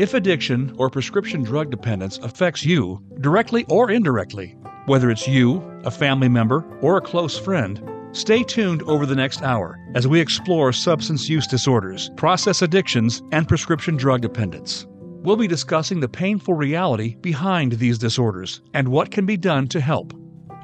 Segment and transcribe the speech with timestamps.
[0.00, 4.56] If addiction or prescription drug dependence affects you, directly or indirectly,
[4.86, 9.42] whether it's you, a family member, or a close friend, stay tuned over the next
[9.42, 14.86] hour as we explore substance use disorders, process addictions, and prescription drug dependence.
[14.88, 19.82] We'll be discussing the painful reality behind these disorders and what can be done to
[19.82, 20.14] help.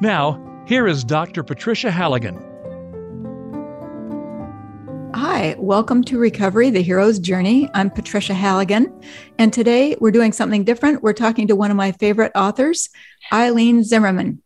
[0.01, 1.43] Now, here is Dr.
[1.43, 2.43] Patricia Halligan.
[5.15, 7.71] Hi, welcome to Recovery, the Hero's Journey.
[7.75, 9.01] I'm Patricia Halligan,
[9.39, 11.03] and today we're doing something different.
[11.03, 12.91] We're talking to one of my favorite authors,
[13.33, 14.43] Eilene Zimmerman.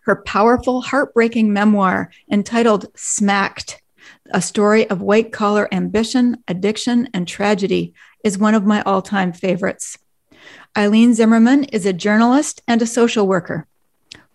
[0.00, 3.82] Her powerful, heartbreaking memoir entitled Smacked,
[4.30, 9.32] a story of white collar ambition, addiction, and tragedy, is one of my all time
[9.32, 9.98] favorites.
[10.74, 13.66] Eilene Zimmerman is a journalist and a social worker.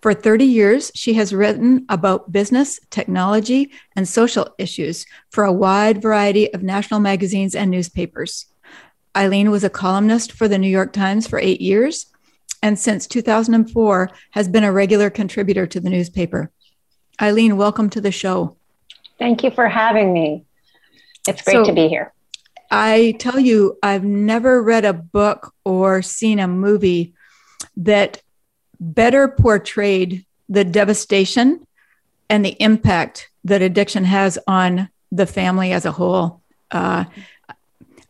[0.04, 6.02] For 30 years, she has written about business, technology, and social issues for a wide
[6.02, 8.48] variety of national magazines and newspapers.
[9.16, 12.08] Eilene was a columnist for the New York Times for eight years,
[12.62, 16.52] and since 2004 has been a regular contributor to the newspaper.
[17.22, 18.58] Eilene, welcome to the show.
[19.20, 20.44] Thank you for having me.
[21.30, 22.12] It's great so, to be here.
[22.70, 27.14] I tell you, I've never read a book or seen a movie
[27.78, 28.22] that
[28.84, 31.66] better portrayed the devastation
[32.30, 36.42] and the impact that addiction has on the family as a whole.
[36.72, 37.06] Uh,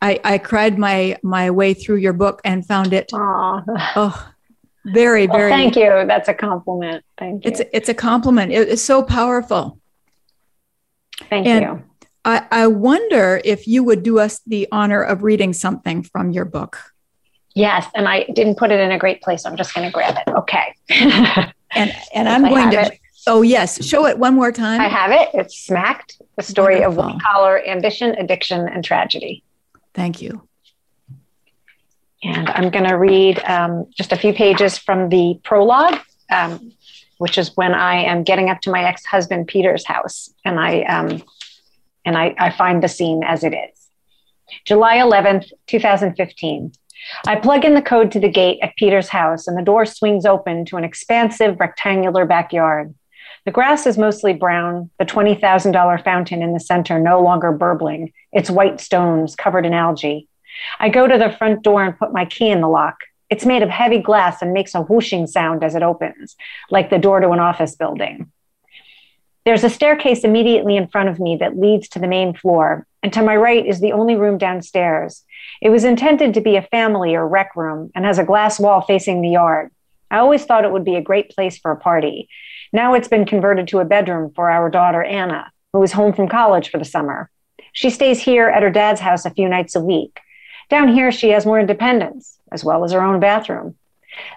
[0.01, 4.33] I, I cried my my way through your book and found it oh
[4.85, 5.49] very very.
[5.49, 6.03] Well, thank you.
[6.07, 7.05] That's a compliment.
[7.17, 7.51] Thank you.
[7.51, 8.51] It's it's a compliment.
[8.51, 9.79] It is so powerful.
[11.29, 11.83] Thank and you.
[12.25, 16.45] I, I wonder if you would do us the honor of reading something from your
[16.45, 16.79] book.
[17.55, 19.43] Yes, and I didn't put it in a great place.
[19.43, 20.31] So I'm just going to grab it.
[20.31, 20.75] Okay.
[21.71, 22.81] and and I'm going to.
[22.81, 22.99] It.
[23.27, 24.81] Oh yes, show it one more time.
[24.81, 25.29] I have it.
[25.33, 26.21] It's smacked.
[26.35, 27.03] The story Wonderful.
[27.03, 29.43] of white collar ambition, addiction, and tragedy.
[29.93, 30.47] Thank you.
[32.23, 35.99] And I'm going to read um, just a few pages from the prologue,
[36.31, 36.71] um,
[37.17, 41.23] which is when I am getting up to my ex-husband Peter's house, and I um,
[42.05, 43.87] and I, I find the scene as it is.
[44.65, 46.73] July 11th, 2015.
[47.27, 50.25] I plug in the code to the gate at Peter's house, and the door swings
[50.25, 52.93] open to an expansive rectangular backyard.
[53.45, 58.49] The grass is mostly brown, the $20,000 fountain in the center no longer burbling, its
[58.49, 60.29] white stones covered in algae.
[60.79, 62.97] I go to the front door and put my key in the lock.
[63.29, 66.35] It's made of heavy glass and makes a whooshing sound as it opens,
[66.69, 68.31] like the door to an office building.
[69.45, 73.11] There's a staircase immediately in front of me that leads to the main floor, and
[73.13, 75.23] to my right is the only room downstairs.
[75.61, 78.81] It was intended to be a family or rec room and has a glass wall
[78.81, 79.71] facing the yard.
[80.09, 82.29] I always thought it would be a great place for a party.
[82.71, 86.29] Now it's been converted to a bedroom for our daughter, Anna, who is home from
[86.29, 87.29] college for the summer.
[87.73, 90.19] She stays here at her dad's house a few nights a week.
[90.69, 93.75] Down here, she has more independence, as well as her own bathroom.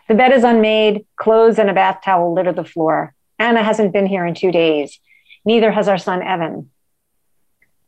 [0.09, 3.15] The bed is unmade, clothes and a bath towel litter the floor.
[3.39, 4.99] Anna hasn't been here in two days.
[5.45, 6.71] Neither has our son, Evan.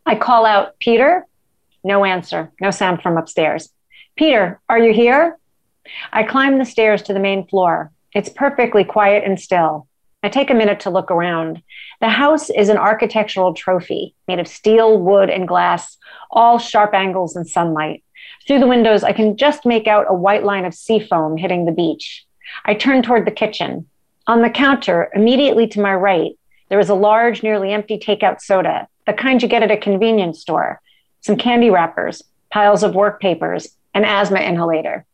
[0.08, 1.26] I call out, Peter?
[1.84, 3.69] No answer, no sound from upstairs.
[4.16, 5.38] Peter, are you here?
[6.10, 7.92] I climb the stairs to the main floor.
[8.14, 9.86] It's perfectly quiet and still.
[10.22, 11.62] I take a minute to look around.
[12.00, 15.98] The house is an architectural trophy made of steel, wood, and glass,
[16.30, 18.02] all sharp angles and sunlight.
[18.46, 21.66] Through the windows, I can just make out a white line of sea foam hitting
[21.66, 22.25] the beach.
[22.64, 23.86] I turn toward the kitchen.
[24.26, 26.32] On the counter, immediately to my right,
[26.70, 30.38] there is a large, nearly empty takeout soda the kind you get at a convenience
[30.38, 30.82] store,
[31.22, 35.06] some candy wrappers, piles of work papers, an asthma inhalator.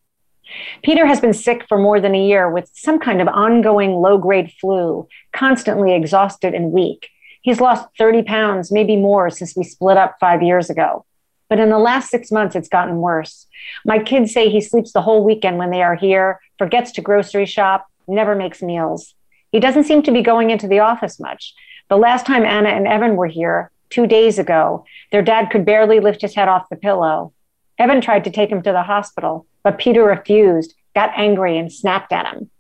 [0.83, 4.19] Peter has been sick for more than a year with some kind of ongoing low
[4.19, 7.09] grade flu, constantly exhausted and weak.
[7.43, 11.07] He's lost 30 pounds, maybe more, since we split up five years ago.
[11.49, 13.47] But in the last six months, it's gotten worse.
[13.85, 17.47] My kids say he sleeps the whole weekend when they are here, forgets to grocery
[17.47, 19.15] shop, never makes meals.
[19.53, 21.55] He doesn't seem to be going into the office much.
[21.89, 24.85] The last time Anna and Evan were here, two days ago.
[25.13, 27.33] Their dad could barely lift his head off the pillow.
[27.79, 32.13] Evan tried to take him to the hospital, but Peter refused, got angry, and snapped
[32.13, 32.51] at him.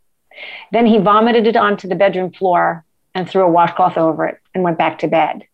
[0.72, 2.84] Then he vomited it onto the bedroom floor
[3.14, 5.46] and threw a washcloth over it and went back to bed.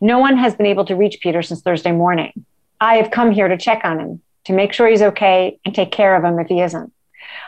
[0.00, 2.44] No one has been able to reach Peter since Thursday morning.
[2.80, 5.90] I have come here to check on him, to make sure he's okay and take
[5.90, 6.92] care of him if he isn't.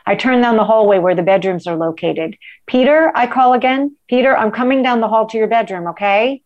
[0.06, 2.38] I turn down the hallway where the bedrooms are located.
[2.67, 3.96] Peter, I call again.
[4.08, 6.43] Peter, I'm coming down the hall to your bedroom, okay?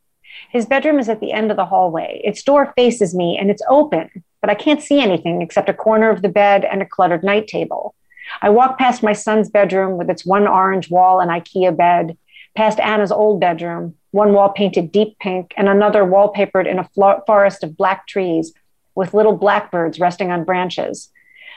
[0.50, 2.20] His bedroom is at the end of the hallway.
[2.24, 6.10] Its door faces me and it's open, but I can't see anything except a corner
[6.10, 7.94] of the bed and a cluttered night table.
[8.40, 12.16] I walk past my son's bedroom with its one orange wall and IKEA bed,
[12.56, 16.88] past Anna's old bedroom, one wall painted deep pink and another wallpapered in a
[17.26, 18.52] forest of black trees
[18.94, 21.10] with little blackbirds resting on branches.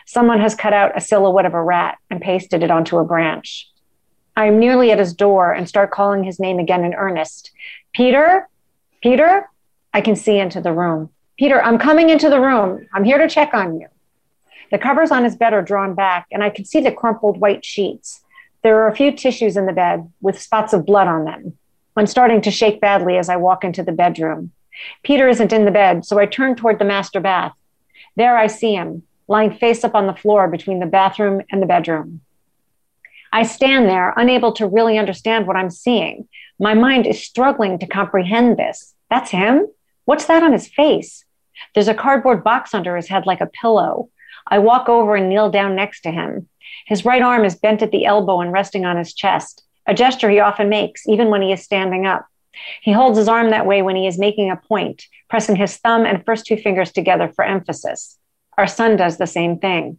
[0.05, 3.69] Someone has cut out a silhouette of a rat and pasted it onto a branch.
[4.37, 7.51] I am nearly at his door and start calling his name again in earnest.
[7.93, 8.47] Peter?
[9.05, 9.47] Peter?
[9.93, 11.11] I can see into the room.
[11.37, 12.87] Peter, I'm coming into the room.
[12.91, 13.87] I'm here to check on you.
[14.71, 17.63] The covers on his bed are drawn back, and I can see the crumpled white
[17.63, 18.23] sheets.
[18.63, 21.55] There are a few tissues in the bed with spots of blood on them.
[21.95, 24.53] I'm starting to shake badly as I walk into the bedroom.
[25.03, 27.53] Peter isn't in the bed, so I turn toward the master bath.
[28.15, 31.67] There I see him, lying face up on the floor between the bathroom and the
[31.67, 32.21] bedroom.
[33.31, 36.27] I stand there, unable to really understand what I'm seeing.
[36.57, 38.94] My mind is struggling to comprehend this.
[39.09, 39.67] That's him?
[40.05, 41.25] What's that on his face?
[41.73, 44.09] There's a cardboard box under his head like a pillow.
[44.47, 46.49] I walk over and kneel down next to him.
[46.85, 50.29] His right arm is bent at the elbow and resting on his chest, a gesture
[50.29, 52.25] he often makes, even when he is standing up.
[52.81, 56.05] He holds his arm that way when he is making a point, pressing his thumb
[56.05, 58.17] and first two fingers together for emphasis.
[58.57, 59.97] Our son does the same thing.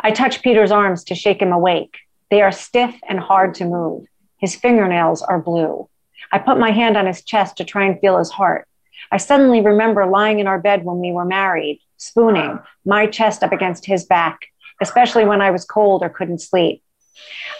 [0.00, 1.98] I touch Peter's arms to shake him awake.
[2.30, 4.04] They are stiff and hard to move.
[4.38, 5.88] His fingernails are blue.
[6.32, 8.66] I put my hand on his chest to try and feel his heart.
[9.10, 13.52] I suddenly remember lying in our bed when we were married, spooning, my chest up
[13.52, 14.46] against his back,
[14.80, 16.82] especially when I was cold or couldn't sleep.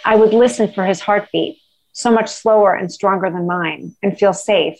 [0.05, 1.57] I would listen for his heartbeat,
[1.91, 4.79] so much slower and stronger than mine, and feel safe.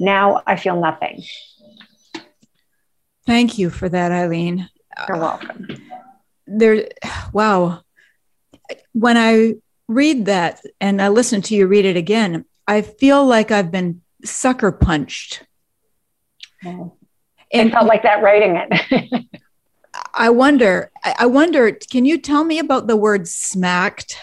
[0.00, 1.22] Now I feel nothing.
[3.26, 4.68] Thank you for that, Eilene.
[5.08, 5.68] You're welcome.
[6.46, 6.88] There,
[7.32, 7.80] wow.
[8.92, 9.54] When I
[9.88, 14.02] read that and I listen to you read it again, I feel like I've been
[14.24, 15.44] sucker punched.
[16.64, 16.96] Oh
[17.54, 19.24] and felt like that writing it.
[20.12, 24.18] I wonder, I wonder, can you tell me about the word smacked?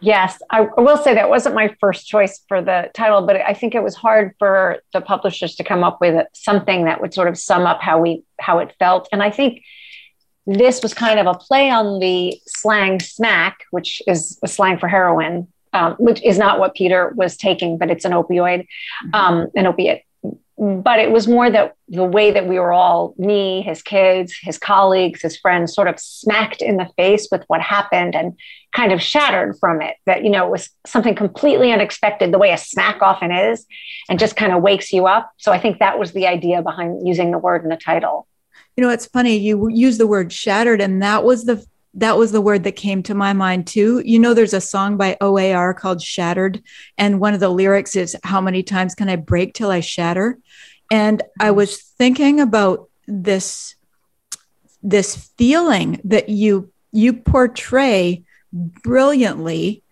[0.00, 3.74] Yes, I will say that wasn't my first choice for the title, but I think
[3.74, 7.38] it was hard for the publishers to come up with something that would sort of
[7.38, 9.08] sum up how we how it felt.
[9.10, 9.64] And I think
[10.46, 14.86] this was kind of a play on the slang smack, which is a slang for
[14.86, 19.14] heroin, um, which is not what Peter was taking, but it's an opioid, mm-hmm.
[19.14, 20.02] um, an opiate.
[20.58, 24.56] But it was more that the way that we were all me his kids his
[24.56, 28.32] colleagues his friends sort of smacked in the face with what happened and
[28.72, 32.52] kind of shattered from it that you know it was something completely unexpected the way
[32.52, 33.66] a smack often is
[34.08, 35.30] and just kind of wakes you up.
[35.36, 38.26] So i think that was the idea behind using the word in the title.
[38.76, 41.64] You know it's funny you use the word shattered and that was the
[41.96, 44.02] that was the word that came to my mind too.
[44.04, 46.62] You know, there's a song by OAR called Shattered,
[46.98, 50.38] and one of the lyrics is, How many times can I break till I shatter?
[50.90, 53.74] And I was thinking about this
[54.82, 58.22] this feeling that you you portray
[58.52, 59.82] brilliantly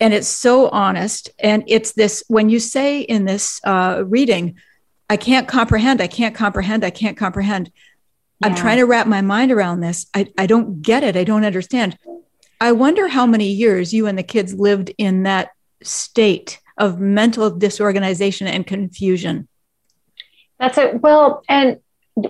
[0.00, 4.56] and it's so honest and it's this when you say in this uh, reading
[5.10, 7.72] i can't comprehend i can't comprehend i can't comprehend
[8.40, 8.48] yeah.
[8.48, 10.06] I'm trying to wrap my mind around this.
[10.14, 11.16] I, I don't get it.
[11.16, 11.98] I don't understand.
[12.60, 15.50] I wonder how many years you and the kids lived in that
[15.82, 19.48] state of mental disorganization and confusion.
[20.58, 21.00] That's it.
[21.00, 21.78] Well, and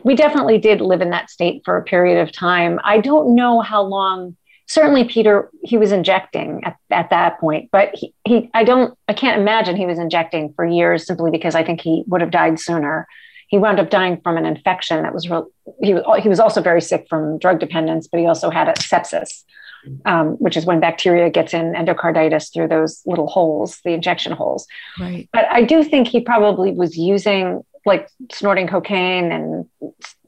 [0.05, 2.79] we definitely did live in that state for a period of time.
[2.85, 4.37] I don't know how long.
[4.67, 9.15] Certainly, Peter, he was injecting at, at that point, but he, he, I don't, I
[9.15, 12.61] can't imagine he was injecting for years simply because I think he would have died
[12.61, 13.09] sooner
[13.49, 15.51] he wound up dying from an infection that was real.
[15.83, 18.75] He was, he was also very sick from drug dependence, but he also had a
[18.75, 19.45] sepsis,
[20.05, 24.67] um, which is when bacteria gets in endocarditis through those little holes, the injection holes.
[25.01, 25.29] Right.
[25.33, 29.67] But I do think he probably was using like snorting cocaine and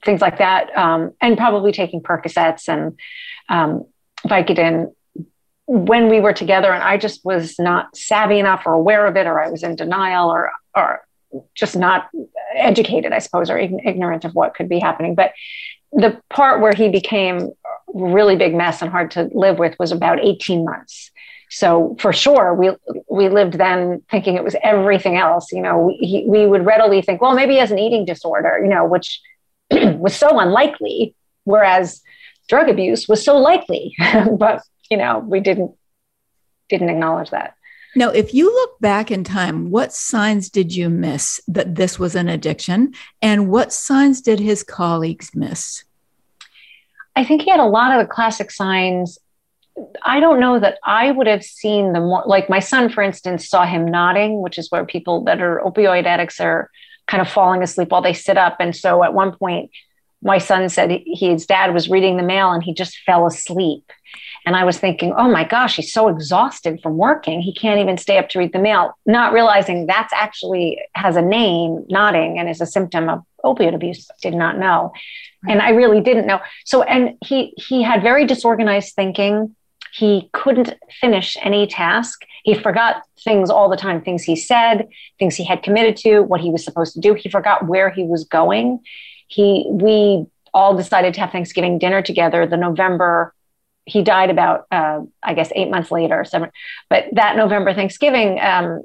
[0.03, 2.99] things like that, um, and probably taking Percocets and
[3.51, 3.85] um,
[4.27, 4.93] Vicodin
[5.67, 9.27] when we were together and I just was not savvy enough or aware of it,
[9.29, 11.01] or I was in denial or, or
[11.55, 12.09] just not
[12.55, 15.15] educated, I suppose, or ignorant of what could be happening.
[15.15, 15.33] But
[15.93, 17.51] the part where he became
[17.93, 21.11] really big mess and hard to live with was about 18 months.
[21.51, 22.71] So for sure, we
[23.09, 25.51] we lived then thinking it was everything else.
[25.51, 28.69] You know, we, we would readily think, well, maybe he has an eating disorder, you
[28.69, 29.21] know, which
[29.71, 32.03] was so unlikely, whereas
[32.49, 33.97] drug abuse was so likely.
[34.39, 35.73] but you know, we didn't
[36.69, 37.55] didn't acknowledge that.
[37.97, 42.15] Now, if you look back in time, what signs did you miss that this was
[42.15, 42.95] an addiction?
[43.21, 45.85] And what signs did his colleagues miss?
[47.17, 49.19] I think he had a lot of the classic signs.
[50.03, 53.49] I don't know that I would have seen the more like my son, for instance,
[53.49, 56.71] saw him nodding, which is where people that are opioid addicts are
[57.09, 58.57] kind of falling asleep while they sit up.
[58.61, 59.71] And so at one point,
[60.23, 63.91] my son said he, his dad was reading the mail and he just fell asleep.
[64.47, 67.41] And I was thinking, oh my gosh, he's so exhausted from working.
[67.41, 71.23] He can't even stay up to read the mail, not realizing that's actually has a
[71.23, 74.09] name, nodding, and is a symptom of opiate abuse.
[74.23, 74.93] Did not know.
[75.45, 75.53] Right.
[75.53, 76.41] And I really didn't know.
[76.65, 79.55] So, and he he had very disorganized thinking.
[79.93, 82.23] He couldn't finish any task.
[82.45, 86.41] He forgot things all the time, things he said, things he had committed to, what
[86.41, 87.15] he was supposed to do.
[87.15, 88.81] He forgot where he was going.
[89.29, 93.35] He we all decided to have Thanksgiving dinner together the November
[93.85, 96.25] he died about uh, I guess eight months later.
[96.25, 96.51] Seven,
[96.89, 98.83] but that November Thanksgiving, um,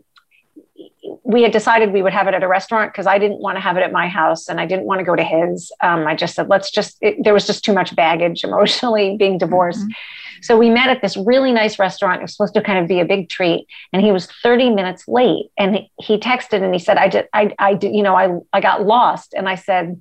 [1.24, 3.62] we had decided we would have it at a restaurant because I didn't want to
[3.62, 5.72] have it at my house and I didn't want to go to his.
[5.82, 6.98] Um, I just said let's just.
[7.02, 9.82] It, there was just too much baggage emotionally being divorced.
[9.82, 10.42] Mm-hmm.
[10.42, 12.20] So we met at this really nice restaurant.
[12.20, 15.08] It was supposed to kind of be a big treat, and he was 30 minutes
[15.08, 15.48] late.
[15.58, 18.62] And he texted and he said, "I did, I, I did, you know, I, I
[18.62, 20.00] got lost." And I said,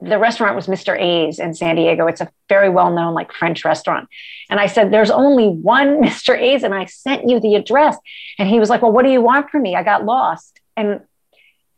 [0.00, 0.98] the restaurant was Mr.
[0.98, 2.06] A's in San Diego.
[2.06, 4.08] It's a very well known like French restaurant.
[4.50, 6.38] And I said, There's only one Mr.
[6.38, 7.96] A's, and I sent you the address.
[8.38, 9.76] And he was like, Well, what do you want from me?
[9.76, 10.60] I got lost.
[10.76, 11.00] And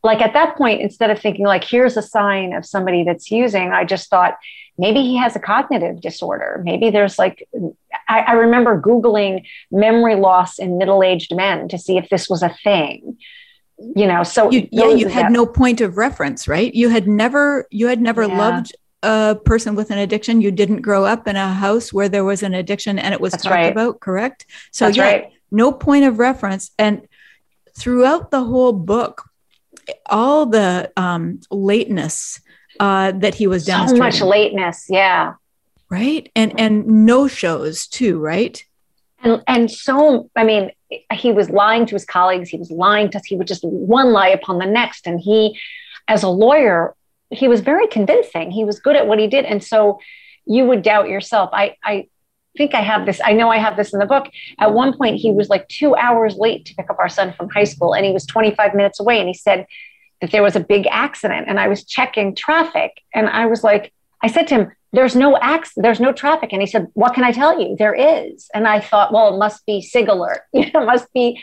[0.02, 3.72] like at that point, instead of thinking, like, here's a sign of somebody that's using,
[3.72, 4.36] I just thought,
[4.78, 6.60] maybe he has a cognitive disorder.
[6.64, 7.46] Maybe there's like,
[8.08, 12.42] I, I remember Googling memory loss in middle aged men to see if this was
[12.42, 13.18] a thing
[13.78, 15.32] you know so you, yeah you had that.
[15.32, 18.38] no point of reference right you had never you had never yeah.
[18.38, 22.24] loved a person with an addiction you didn't grow up in a house where there
[22.24, 23.72] was an addiction and it was That's talked right.
[23.72, 25.32] about correct so That's yeah right.
[25.50, 27.06] no point of reference and
[27.76, 29.28] throughout the whole book
[30.06, 32.40] all the um, lateness
[32.80, 35.34] uh, that he was down so much lateness yeah
[35.90, 38.64] right and and no shows too right
[39.22, 40.70] and and so i mean
[41.12, 42.48] he was lying to his colleagues.
[42.48, 43.24] He was lying to us.
[43.24, 45.06] He would just one lie upon the next.
[45.06, 45.58] And he
[46.08, 46.94] as a lawyer
[47.30, 48.50] he was very convincing.
[48.50, 49.44] He was good at what he did.
[49.44, 49.98] And so
[50.46, 51.50] you would doubt yourself.
[51.52, 52.08] I i
[52.56, 54.28] think i have this i know i have this in the book.
[54.58, 57.50] At one point he was like two hours late to pick up our son from
[57.50, 59.66] high school and he was 25 minutes away and he said
[60.20, 63.92] that there was a big accident and i was checking traffic and i was like
[64.22, 66.52] i said to him there's no acts, there's no traffic.
[66.52, 67.76] And he said, What can I tell you?
[67.76, 68.48] There is.
[68.54, 70.40] And I thought, well, it must be SigAlert.
[70.52, 71.42] it must be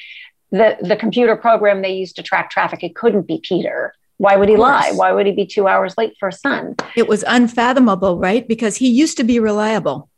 [0.51, 2.83] the, the computer program they use to track traffic.
[2.83, 3.93] It couldn't be Peter.
[4.17, 4.91] Why would he lie?
[4.93, 6.75] Why would he be two hours late for a son?
[6.95, 8.47] It was unfathomable, right?
[8.47, 10.09] Because he used to be reliable.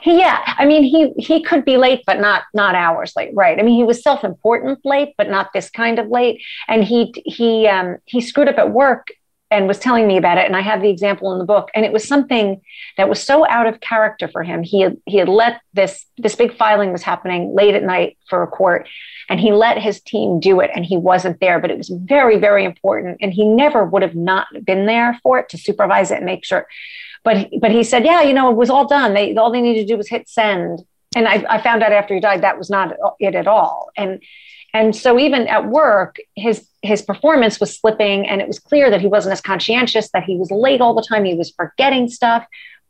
[0.00, 3.58] He, yeah, I mean, he he could be late, but not not hours late, right?
[3.58, 6.40] I mean, he was self-important late, but not this kind of late.
[6.68, 9.08] And he he um, he screwed up at work
[9.52, 11.84] and was telling me about it and i have the example in the book and
[11.84, 12.60] it was something
[12.96, 14.62] that was so out of character for him.
[14.62, 18.42] He had he had let this this big filing was happening late at night for
[18.42, 18.88] a court
[19.28, 22.38] and he let his team do it and he wasn't there but it was very
[22.38, 26.18] very important and he never would have not been there for it to supervise it
[26.18, 26.66] and make sure.
[27.24, 29.14] But but he said yeah you know it was all done.
[29.14, 30.84] They all they needed to do was hit send.
[31.14, 33.90] And I, I found out after he died that was not it at all.
[33.96, 34.22] And
[34.74, 39.00] and so even at work, his his performance was slipping, and it was clear that
[39.00, 42.44] he wasn't as conscientious, that he was late all the time, he was forgetting stuff.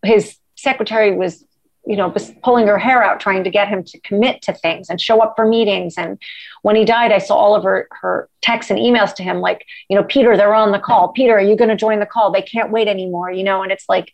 [0.04, 1.44] His secretary was,
[1.84, 4.88] you know, was pulling her hair out trying to get him to commit to things
[4.88, 5.98] and show up for meetings.
[5.98, 6.18] And
[6.62, 9.66] when he died, I saw all of her her texts and emails to him, like,
[9.88, 11.08] you know, Peter, they're on the call.
[11.08, 12.30] Peter, are you going to join the call?
[12.30, 13.62] They can't wait anymore, you know.
[13.62, 14.12] And it's like,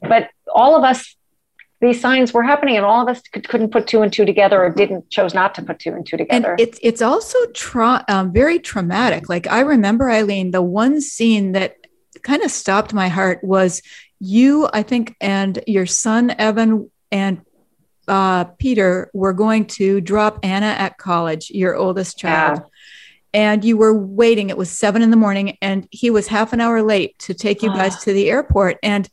[0.00, 1.16] but all of us
[1.80, 4.62] these signs were happening and all of us could, not put two and two together
[4.62, 8.04] or didn't chose not to put two and two together and it's it's also tra-
[8.08, 11.76] um, very traumatic like i remember eilene the one scene that
[12.22, 13.82] kind of stopped my heart was
[14.18, 17.40] you i think and your son evan and
[18.08, 22.66] uh, peter were going to drop anna at college your oldest child yeah.
[23.32, 24.50] And you were waiting.
[24.50, 27.62] It was seven in the morning, and he was half an hour late to take
[27.62, 28.78] you guys to the airport.
[28.82, 29.08] And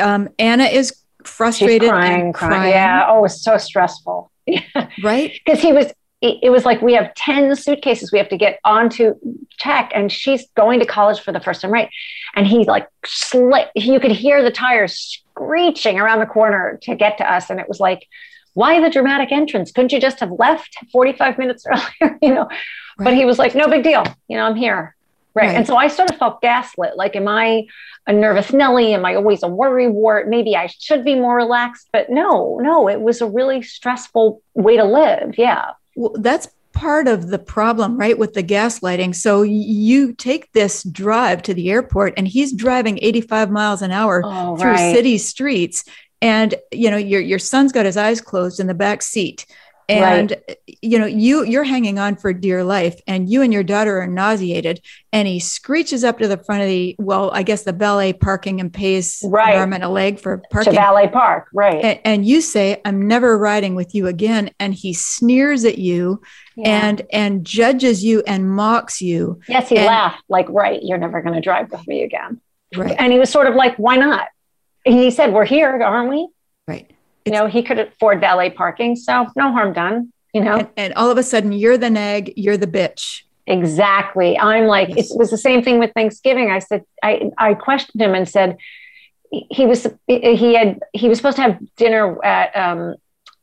[0.00, 0.96] um, Anna is
[1.28, 2.52] frustrated She's crying, crying.
[2.52, 2.70] crying.
[2.72, 3.06] Yeah.
[3.08, 4.30] Oh, it was so stressful.
[5.02, 5.32] right.
[5.44, 5.92] Because he was,
[6.22, 9.14] it was like we have 10 suitcases we have to get onto
[9.58, 11.90] check and she's going to college for the first time right
[12.34, 17.18] and he like slit you could hear the tires screeching around the corner to get
[17.18, 18.06] to us and it was like
[18.54, 23.04] why the dramatic entrance couldn't you just have left 45 minutes earlier you know right.
[23.04, 24.95] but he was like no big deal you know i'm here
[25.36, 25.46] right.
[25.46, 27.64] right and so i sort of felt gaslit like am i
[28.06, 28.94] a nervous Nelly?
[28.94, 30.28] Am I always a worry wart?
[30.28, 31.88] Maybe I should be more relaxed.
[31.92, 35.36] But no, no, it was a really stressful way to live.
[35.36, 35.72] Yeah.
[35.96, 39.14] Well, that's part of the problem, right, with the gaslighting.
[39.14, 44.22] So you take this drive to the airport and he's driving 85 miles an hour
[44.24, 44.94] oh, through right.
[44.94, 45.84] city streets.
[46.22, 49.44] and you know your your son's got his eyes closed in the back seat
[49.88, 50.58] and right.
[50.82, 54.06] you know you you're hanging on for dear life and you and your daughter are
[54.06, 54.80] nauseated
[55.12, 58.60] and he screeches up to the front of the well i guess the valet parking
[58.60, 59.56] and pays right.
[59.56, 60.72] arm and a leg for parking.
[60.72, 61.84] to valet park right.
[61.84, 66.20] And, and, you say i'm never riding with you again and he sneers at you
[66.56, 66.88] yeah.
[66.88, 69.40] and and judges you and mocks you.
[69.48, 72.40] Yes he and, laughed like right you're never going to drive with me again.
[72.74, 72.96] Right.
[72.98, 74.28] And he was sort of like why not?
[74.84, 76.28] He said we're here aren't we?
[76.66, 76.95] Right
[77.26, 80.12] you know, he could afford valet parking, so no harm done.
[80.32, 83.22] You know, and, and all of a sudden you're the nag, you're the bitch.
[83.46, 84.38] Exactly.
[84.38, 85.10] I'm like, yes.
[85.10, 86.50] it was the same thing with Thanksgiving.
[86.50, 88.58] I said, I, I questioned him and said,
[89.30, 92.96] he was, he had, he was supposed to have dinner at, um,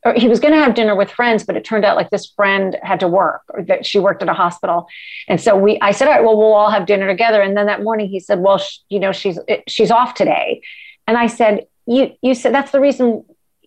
[0.06, 2.28] or he was going to have dinner with friends, but it turned out like this
[2.28, 4.88] friend had to work or that she worked at a hospital.
[5.28, 7.42] And so we, I said, all right, well, we'll all have dinner together.
[7.42, 10.62] And then that morning he said, well, sh- you know, she's, she's off today.
[11.08, 13.26] And I said, you, you said, that's the reason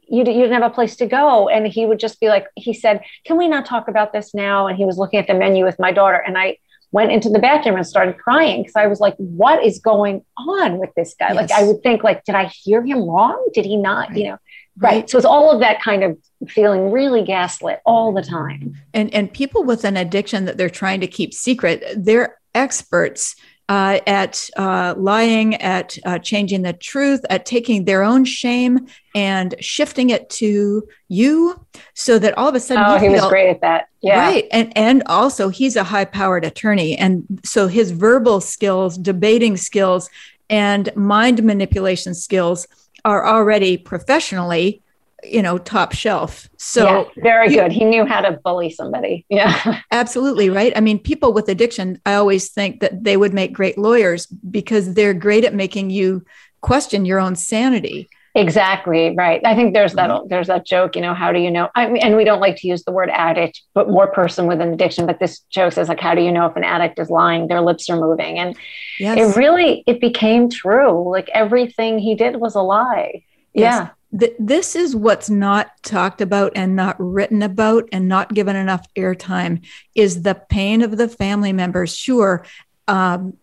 [0.08, 1.48] you, you didn't have a place to go.
[1.48, 4.66] And he would just be like, he said, Can we not talk about this now?
[4.66, 6.16] And he was looking at the menu with my daughter.
[6.16, 6.58] And I
[6.92, 10.78] went into the bathroom and started crying because I was like, What is going on
[10.78, 11.32] with this guy?
[11.32, 11.36] Yes.
[11.36, 13.48] Like, I would think, like, did I hear him wrong?
[13.54, 14.18] Did he not, right.
[14.18, 14.38] you know?
[14.78, 14.92] Right.
[14.92, 15.10] right.
[15.10, 18.75] So it's all of that kind of feeling really gaslit all the time.
[18.92, 23.36] And and people with an addiction that they're trying to keep secret, they're experts
[23.68, 29.54] uh, at uh, lying, at uh, changing the truth, at taking their own shame and
[29.61, 33.50] shifting it to you, so that all of a sudden, oh, he feel, was great
[33.50, 33.88] at that.
[34.02, 34.46] Yeah, right.
[34.52, 40.11] And and also, he's a high-powered attorney, and so his verbal skills, debating skills,
[40.49, 42.68] and mind manipulation skills
[43.04, 44.82] are already professionally
[45.26, 46.49] you know top shelf.
[46.59, 47.73] So yeah, very you, good.
[47.73, 49.25] He knew how to bully somebody.
[49.37, 49.80] Yeah.
[49.90, 50.73] Absolutely right?
[50.76, 54.95] I mean people with addiction i always think that they would make great lawyers because
[54.95, 56.25] they're great at making you
[56.62, 58.09] question your own sanity.
[58.35, 59.40] Exactly right.
[59.45, 60.28] I think there's that mm-hmm.
[60.28, 61.68] there's that joke you know how do you know?
[61.75, 64.60] I mean, and we don't like to use the word addict but more person with
[64.60, 67.10] an addiction but this joke says like how do you know if an addict is
[67.10, 67.49] lying?
[67.49, 68.39] Their lips are moving.
[68.39, 68.56] And
[68.99, 69.19] yes.
[69.19, 71.10] it really it became true.
[71.10, 73.23] Like everything he did was a lie.
[73.54, 73.75] Yes.
[73.75, 78.57] yeah th- this is what's not talked about and not written about and not given
[78.57, 82.45] enough airtime is the pain of the family members sure
[82.89, 83.37] um,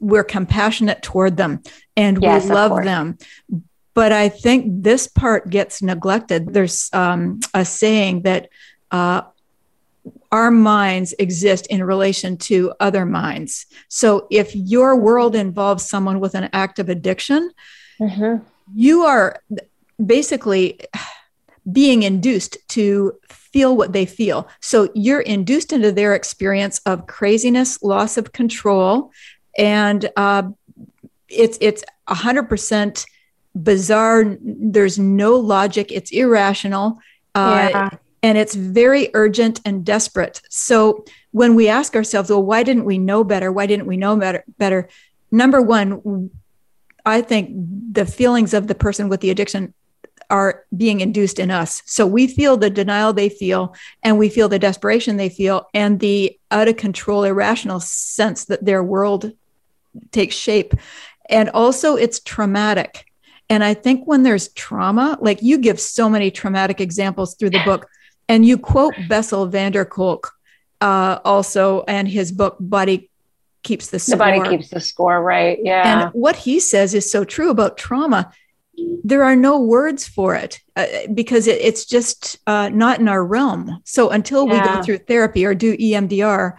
[0.00, 1.62] we're compassionate toward them
[1.96, 3.16] and yes, we love them
[3.94, 8.48] but i think this part gets neglected there's um, a saying that
[8.90, 9.22] uh,
[10.30, 13.66] our minds exist in relation to other minds.
[13.88, 17.50] So if your world involves someone with an active addiction,
[18.00, 18.44] mm-hmm.
[18.74, 19.42] you are
[20.04, 20.80] basically
[21.70, 24.48] being induced to feel what they feel.
[24.60, 29.12] So you're induced into their experience of craziness, loss of control,
[29.56, 30.42] and uh,
[31.28, 33.06] it's it's a hundred percent
[33.54, 34.36] bizarre.
[34.40, 35.92] There's no logic.
[35.92, 36.98] It's irrational,
[37.34, 37.90] uh, yeah.
[38.22, 40.42] and it's very urgent and desperate.
[40.50, 43.52] So when we ask ourselves, "Well, why didn't we know better?
[43.52, 44.88] Why didn't we know better?" Better.
[45.30, 46.30] Number one,
[47.06, 47.50] I think
[47.92, 49.74] the feelings of the person with the addiction
[50.30, 51.82] are being induced in us.
[51.86, 56.00] So we feel the denial they feel, and we feel the desperation they feel, and
[56.00, 59.32] the out of control, irrational sense that their world
[60.10, 60.74] takes shape.
[61.30, 63.06] And also, it's traumatic.
[63.48, 67.62] And I think when there's trauma, like you give so many traumatic examples through the
[67.64, 67.86] book,
[68.28, 70.32] and you quote Bessel van der Kolk
[70.80, 73.10] uh, also, and his book, Body
[73.62, 74.16] Keeps the Score.
[74.16, 75.58] The body keeps the score, right?
[75.62, 76.04] Yeah.
[76.04, 78.32] And what he says is so true about trauma
[79.04, 83.24] there are no words for it uh, because it, it's just uh, not in our
[83.24, 83.80] realm.
[83.84, 84.52] So until yeah.
[84.52, 86.54] we go through therapy or do EMDR,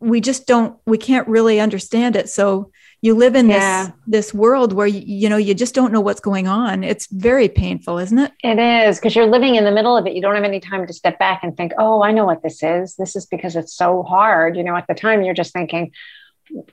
[0.00, 2.28] we just don't, we can't really understand it.
[2.28, 3.84] So you live in yeah.
[3.84, 6.84] this this world where you, you know you just don't know what's going on.
[6.84, 8.32] It's very painful, isn't it?
[8.44, 10.14] It is because you're living in the middle of it.
[10.14, 12.62] You don't have any time to step back and think, "Oh, I know what this
[12.62, 12.96] is.
[12.96, 15.92] This is because it's so hard." You know, at the time you're just thinking,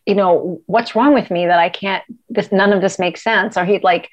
[0.05, 3.55] you know, what's wrong with me that I can't this none of this makes sense.
[3.55, 4.09] Or he'd like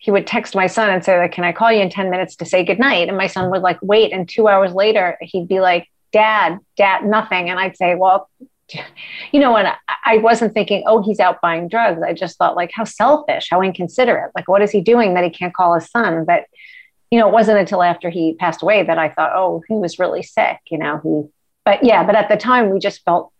[0.00, 2.36] he would text my son and say like can i call you in 10 minutes
[2.36, 3.08] to say goodnight?
[3.08, 7.04] And my son would like wait and two hours later he'd be like dad dad
[7.04, 7.48] nothing.
[7.48, 8.28] And i'd say well
[9.32, 9.68] you know and
[10.04, 12.02] i wasn't thinking oh he's out buying drugs.
[12.02, 14.32] I just thought like how selfish how inconsiderate.
[14.34, 16.24] Like what is he doing that he can't call his son?
[16.24, 16.44] But
[17.10, 19.98] you know it wasn't until after he passed away that i thought oh he was
[19.98, 21.28] really sick you know he
[21.64, 23.32] but yeah but at the time we just felt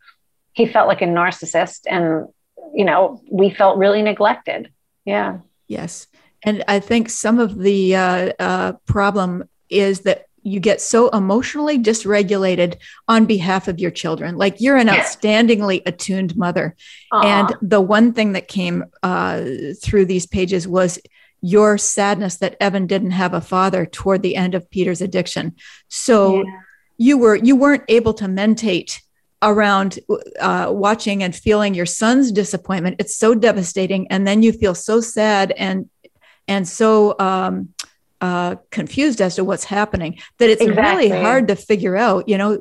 [0.53, 2.29] he felt like a narcissist and
[2.75, 4.73] you know we felt really neglected.
[5.05, 5.39] Yeah.
[5.69, 6.07] Yes
[6.43, 11.79] and I think some of the uh, uh, problem is that you get so emotionally
[11.79, 12.77] dysregulated
[13.09, 14.37] on behalf of your children.
[14.37, 16.77] Like you're an outstandingly attuned mother.
[17.13, 17.25] Aww.
[17.25, 19.43] And the one thing that came uh,
[19.83, 20.99] through these pages was
[21.43, 25.57] your sadness that Evan didn't have a father toward the end of Peter's addiction.
[25.89, 26.53] So yeah.
[26.99, 29.01] you were you weren't able to mentate
[29.43, 29.99] around
[30.39, 32.97] uh, watching and feeling your son's disappointment.
[32.99, 35.89] It's so devastating, and then you feel so sad and
[36.51, 37.73] and so um,
[38.21, 41.11] uh, confused as to what's happening that it's exactly.
[41.11, 42.29] really hard to figure out.
[42.29, 42.61] You know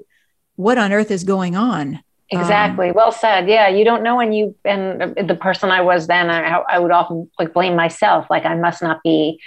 [0.56, 2.02] what on earth is going on.
[2.30, 2.90] Exactly.
[2.90, 3.50] Um, well said.
[3.50, 6.30] Yeah, you don't know when you and the person I was then.
[6.30, 8.28] I, I would often like blame myself.
[8.30, 9.40] Like I must not be.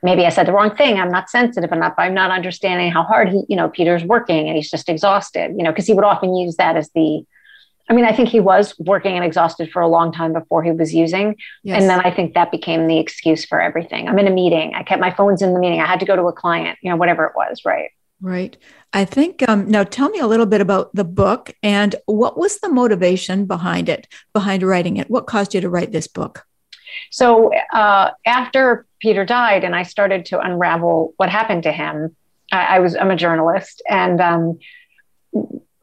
[0.00, 1.00] Maybe I said the wrong thing.
[1.00, 1.94] I'm not sensitive enough.
[1.98, 5.54] I'm not understanding how hard he, you know, Peter's working and he's just exhausted.
[5.56, 7.24] You know, because he would often use that as the.
[7.88, 10.70] I mean, I think he was working and exhausted for a long time before he
[10.70, 11.36] was using.
[11.62, 11.80] Yes.
[11.80, 14.08] And then I think that became the excuse for everything.
[14.08, 14.74] I'm in a meeting.
[14.74, 15.80] I kept my phones in the meeting.
[15.80, 17.62] I had to go to a client, you know, whatever it was.
[17.64, 17.90] Right.
[18.20, 18.56] Right.
[18.92, 22.58] I think um, now tell me a little bit about the book and what was
[22.58, 25.08] the motivation behind it, behind writing it?
[25.08, 26.44] What caused you to write this book?
[27.10, 32.16] So uh, after Peter died and I started to unravel what happened to him,
[32.50, 34.58] I, I was I'm a journalist and um,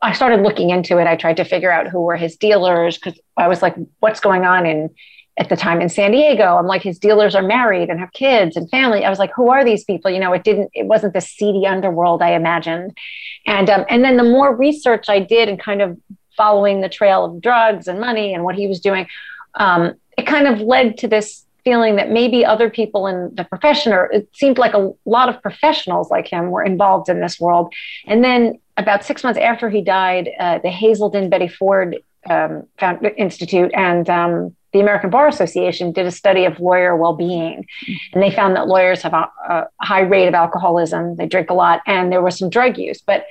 [0.05, 1.07] I started looking into it.
[1.07, 4.45] I tried to figure out who were his dealers because I was like, what's going
[4.45, 4.89] on in
[5.37, 6.55] at the time in San Diego.
[6.55, 9.03] I'm like, his dealers are married and have kids and family.
[9.03, 10.09] I was like, who are these people?
[10.09, 12.97] You know, it didn't, it wasn't the seedy underworld I imagined.
[13.45, 15.99] And um, and then the more research I did and kind of
[16.37, 19.07] following the trail of drugs and money and what he was doing,
[19.55, 23.91] um, it kind of led to this feeling that maybe other people in the profession,
[23.91, 27.73] or it seemed like a lot of professionals like him were involved in this world.
[28.05, 31.97] And then about six months after he died, uh, the Hazelden Betty Ford
[32.29, 37.65] um, Found Institute and um, the American Bar Association did a study of lawyer well-being,
[38.13, 41.15] and they found that lawyers have a, a, high rate of alcoholism.
[41.15, 43.01] They drink a lot, and there was some drug use.
[43.01, 43.25] But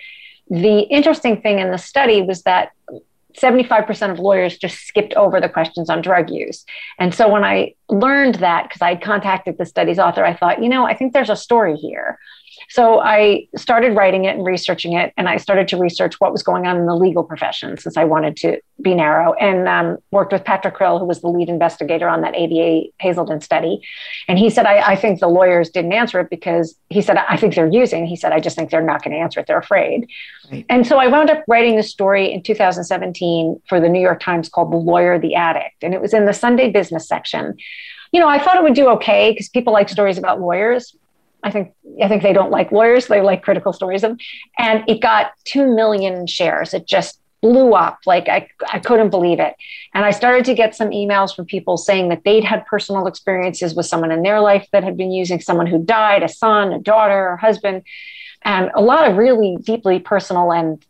[0.48, 2.70] the interesting thing in the study was that
[3.40, 6.64] 75% of lawyers just skipped over the questions on drug use.
[6.98, 10.62] And so when I learned that, because I had contacted the study's author, I thought,
[10.62, 12.18] you know, I think there's a story here.
[12.68, 16.42] So I started writing it and researching it, and I started to research what was
[16.42, 20.32] going on in the legal profession since I wanted to be narrow, and um, worked
[20.32, 23.80] with Patrick Krill, who was the lead investigator on that ABA Hazelden study.
[24.28, 27.36] And he said, I, I think the lawyers didn't answer it because he said, I
[27.36, 28.06] think they're using.
[28.06, 29.46] He said, I just think they're not going to answer it.
[29.46, 30.08] They're afraid.
[30.50, 30.66] Right.
[30.68, 34.48] And so I wound up writing the story in 2017 for the New York Times
[34.48, 35.82] called The Lawyer, the Addict.
[35.82, 37.56] And it was in the Sunday business section
[38.14, 40.94] you know, I thought it would do okay because people like stories about lawyers.
[41.44, 44.18] I think I think they don't like lawyers; they like critical stories of.
[44.58, 46.74] And it got two million shares.
[46.74, 47.98] It just blew up.
[48.06, 49.54] Like I, I couldn't believe it.
[49.92, 53.74] And I started to get some emails from people saying that they'd had personal experiences
[53.74, 56.78] with someone in their life that had been using someone who died, a son, a
[56.78, 57.82] daughter, a husband,
[58.42, 60.82] and a lot of really deeply personal and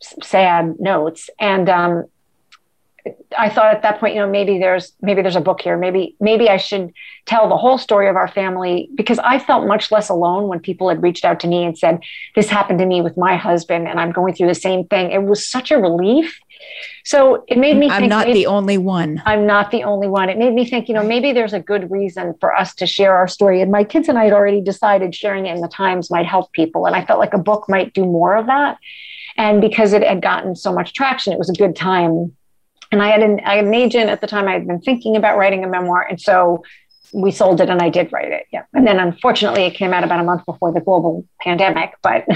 [0.00, 1.30] sad notes.
[1.40, 2.04] And um,
[3.36, 5.76] I thought at that point, you know, maybe there's maybe there's a book here.
[5.76, 6.92] Maybe maybe I should
[7.26, 10.88] tell the whole story of our family because I felt much less alone when people
[10.88, 12.00] had reached out to me and said,
[12.34, 15.24] "This happened to me with my husband, and I'm going through the same thing." It
[15.24, 16.38] was such a relief.
[17.04, 17.86] So it made me.
[17.86, 19.22] Think I'm think, not maybe, the only one.
[19.26, 20.28] I'm not the only one.
[20.28, 23.16] It made me think, you know, maybe there's a good reason for us to share
[23.16, 23.60] our story.
[23.60, 26.52] And my kids and I had already decided sharing it in the Times might help
[26.52, 28.78] people, and I felt like a book might do more of that.
[29.36, 32.36] And because it had gotten so much traction, it was a good time
[32.90, 34.48] and I had an I had an agent at the time.
[34.48, 36.64] I had been thinking about writing a memoir, and so
[37.12, 38.46] we sold it, and I did write it.
[38.52, 42.26] Yeah, and then unfortunately, it came out about a month before the global pandemic, but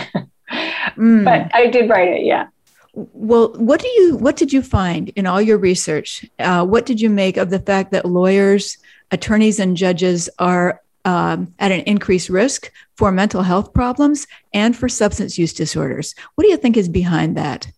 [0.96, 1.24] mm.
[1.24, 2.24] but I did write it.
[2.24, 2.48] Yeah.
[2.94, 6.26] Well, what do you what did you find in all your research?
[6.38, 8.76] Uh, what did you make of the fact that lawyers,
[9.10, 14.88] attorneys, and judges are um, at an increased risk for mental health problems and for
[14.88, 16.14] substance use disorders?
[16.34, 17.70] What do you think is behind that?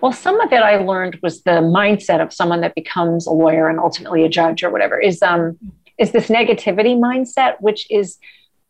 [0.00, 3.68] Well, some of it I learned was the mindset of someone that becomes a lawyer
[3.68, 5.58] and ultimately a judge or whatever is um
[5.98, 8.18] is this negativity mindset, which is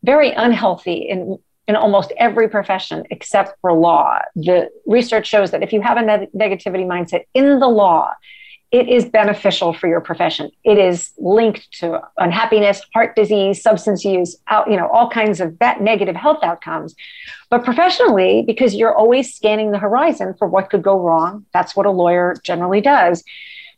[0.03, 4.19] very unhealthy in in almost every profession except for law.
[4.35, 8.13] The research shows that if you have a ne- negativity mindset in the law,
[8.71, 10.51] it is beneficial for your profession.
[10.63, 15.57] It is linked to unhappiness, heart disease, substance use, out, you know, all kinds of
[15.59, 16.93] that negative health outcomes.
[17.49, 21.85] But professionally, because you're always scanning the horizon for what could go wrong, that's what
[21.85, 23.23] a lawyer generally does.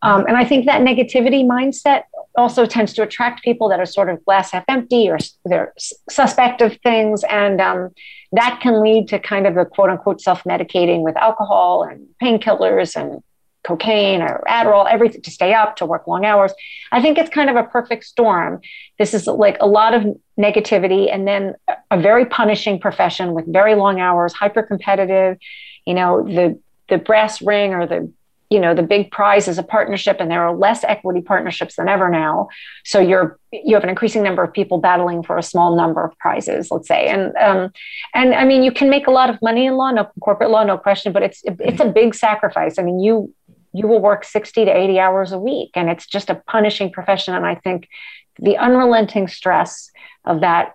[0.02, 2.04] Um, and I think that negativity mindset
[2.36, 5.74] also tends to attract people that are sort of glass half empty or they're
[6.10, 7.24] suspect of things.
[7.30, 7.90] And um,
[8.32, 12.96] that can lead to kind of a quote unquote self medicating with alcohol and painkillers
[12.96, 13.22] and
[13.64, 16.54] cocaine or Adderall, everything to stay up, to work long hours.
[16.92, 18.62] I think it's kind of a perfect storm.
[18.98, 20.06] This is like a lot of
[20.40, 21.56] negativity and then
[21.92, 25.38] a very punishing profession with very long hours, hyper competitive.
[25.86, 28.12] You know, the the brass ring or the
[28.50, 31.88] you know the big prize is a partnership and there are less equity partnerships than
[31.88, 32.48] ever now
[32.84, 36.18] so you're you have an increasing number of people battling for a small number of
[36.18, 37.72] prizes let's say and um,
[38.14, 40.64] and i mean you can make a lot of money in law no corporate law
[40.64, 43.34] no question but it's it's a big sacrifice i mean you
[43.74, 45.72] you will work 60 to 80 hours a week.
[45.76, 47.36] And it's just a punishing profession.
[47.36, 47.88] And i think
[48.40, 49.92] the unrelenting stress
[50.26, 50.74] of that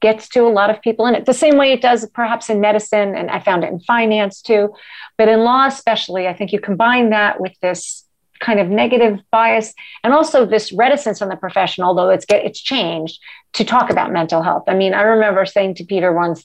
[0.00, 1.06] gets to a lot of people.
[1.06, 3.80] In it the same way it does perhaps in medicine and i found it in
[3.80, 4.74] finance too.
[5.18, 8.04] But in law especially i think you combine that with this
[8.40, 12.60] kind of negative bias and also this reticence on the profession although it's get it's
[12.60, 13.20] changed
[13.52, 14.64] to talk about mental health.
[14.66, 16.44] I mean i remember saying to peter once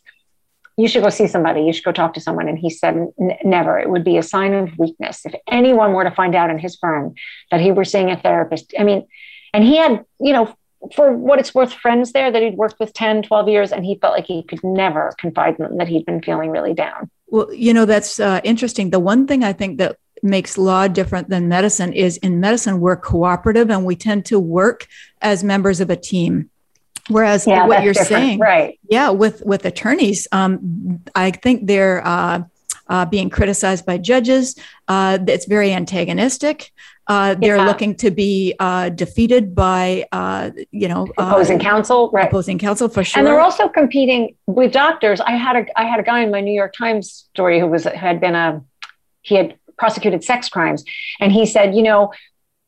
[0.79, 3.07] you should go see somebody you should go talk to someone and he said
[3.43, 6.57] never it would be a sign of weakness if anyone were to find out in
[6.57, 7.13] his firm
[7.51, 9.05] that he were seeing a therapist i mean
[9.53, 10.55] and he had you know
[10.95, 13.97] for what it's worth, friends there that he'd worked with 10, 12 years, and he
[13.99, 17.09] felt like he could never confide in them that he'd been feeling really down.
[17.27, 18.89] Well, you know, that's uh, interesting.
[18.89, 22.95] The one thing I think that makes law different than medicine is in medicine, we're
[22.95, 24.87] cooperative and we tend to work
[25.21, 26.49] as members of a team.
[27.09, 28.09] Whereas yeah, what you're different.
[28.09, 28.79] saying, right?
[28.89, 32.43] Yeah, with with attorneys, um, I think they're uh,
[32.87, 34.55] uh, being criticized by judges.
[34.87, 36.71] Uh, it's very antagonistic.
[37.07, 37.65] Uh, they're yeah.
[37.65, 42.27] looking to be uh, defeated by, uh, you know, uh, opposing counsel, right?
[42.27, 43.19] Opposing counsel for sure.
[43.19, 45.19] And they're also competing with doctors.
[45.19, 47.85] I had a I had a guy in my New York Times story who was
[47.85, 48.63] had been a
[49.21, 50.85] he had prosecuted sex crimes,
[51.19, 52.11] and he said, you know,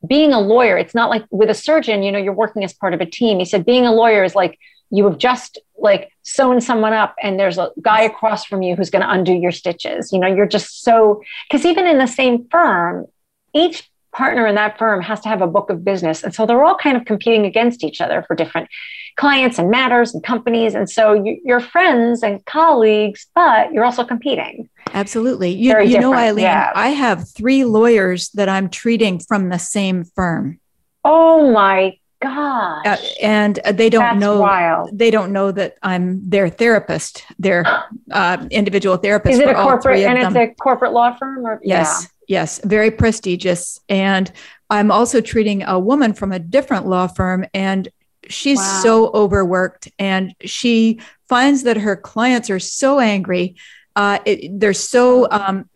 [0.07, 2.03] being a lawyer, it's not like with a surgeon.
[2.03, 3.39] You know, you're working as part of a team.
[3.39, 4.57] He said, being a lawyer is like
[4.89, 8.89] you have just like sewn someone up and there's a guy across from you who's
[8.89, 12.45] going to undo your stitches you know you're just so because even in the same
[12.51, 13.07] firm
[13.53, 16.23] each partner in that firm has to have a book of business.
[16.23, 18.69] And so they're all kind of competing against each other for different
[19.17, 20.75] clients and matters and companies.
[20.75, 24.69] And so you, are friends and colleagues, but you're also competing.
[24.93, 25.51] Absolutely.
[25.51, 26.71] You, you know, Eilene, yeah.
[26.75, 30.59] I have three lawyers that I'm treating from the same firm.
[31.03, 32.85] Oh my gosh.
[32.85, 34.89] Uh, and they don't That's know wild.
[34.93, 37.65] they don't know that I'm their therapist, their
[38.11, 39.33] uh, individual therapist.
[39.33, 42.03] Is it a corporate and it's a corporate law firm or yes.
[42.03, 42.07] Yeah.
[42.27, 43.81] Yes, very prestigious.
[43.89, 44.31] And
[44.69, 47.89] I'm also treating a woman from a different law firm, and
[48.29, 48.81] she's wow.
[48.83, 53.55] so overworked, and she finds that her clients are so angry.
[53.95, 55.69] Uh, it, they're so um,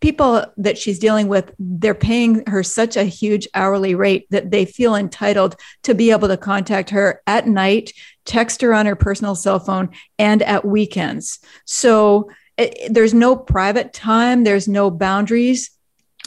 [0.00, 4.64] people that she's dealing with, they're paying her such a huge hourly rate that they
[4.64, 7.92] feel entitled to be able to contact her at night,
[8.24, 9.88] text her on her personal cell phone,
[10.18, 11.38] and at weekends.
[11.64, 15.70] So it, there's no private time, there's no boundaries.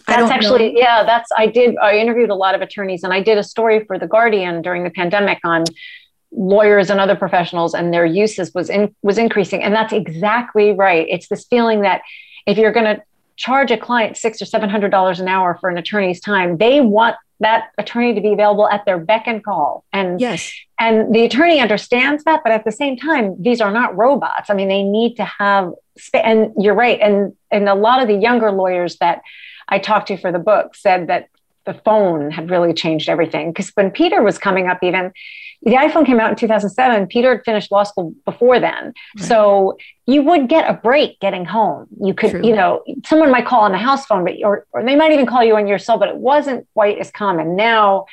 [0.08, 0.80] That's actually, know.
[0.80, 3.84] yeah, that's, I did, I interviewed a lot of attorneys and I did a story
[3.86, 5.64] for The Guardian during the pandemic on
[6.32, 9.64] lawyers and other professionals and their uses was in, was increasing.
[9.64, 11.08] And that's exactly right.
[11.10, 12.02] It's this feeling that
[12.46, 13.02] if you're going to
[13.38, 16.82] charge a client six or seven hundred dollars an hour for an attorney's time, they
[16.82, 19.84] want that attorney to be available at their beck and call.
[19.92, 23.96] And yes, and the attorney understands that, but at the same time, these are not
[23.98, 24.50] robots.
[24.50, 25.74] I mean, they need to have.
[26.14, 27.00] And you're right.
[27.02, 29.22] And and a lot of the younger lawyers that
[29.68, 31.30] I talked to for the book said that
[31.66, 33.52] the phone had really changed everything.
[33.52, 35.12] Because when Peter was coming up, even
[35.64, 37.08] the iPhone came out in 2007.
[37.08, 38.94] Peter had finished law school before then.
[39.18, 39.28] Right.
[39.28, 41.88] So you would get a break getting home.
[42.00, 42.46] You could, True.
[42.46, 45.26] you know, someone might call on the house phone, but or, or they might even
[45.26, 47.56] call you on your cell, but it wasn't quite as common.
[47.56, 48.06] Now,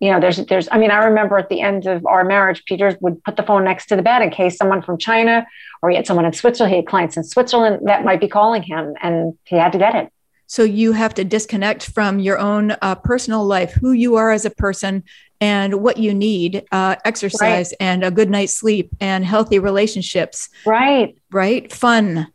[0.00, 2.96] you know, there's, there's, I mean, I remember at the end of our marriage, Peter
[3.00, 5.46] would put the phone next to the bed in case someone from China
[5.82, 8.62] or he had someone in Switzerland, he had clients in Switzerland that might be calling
[8.62, 10.10] him and he had to get it.
[10.46, 14.44] So you have to disconnect from your own uh, personal life, who you are as
[14.44, 15.04] a person,
[15.40, 17.76] and what you need uh, exercise right.
[17.80, 20.48] and a good night's sleep and healthy relationships.
[20.64, 21.16] Right.
[21.30, 21.72] Right.
[21.72, 22.28] Fun.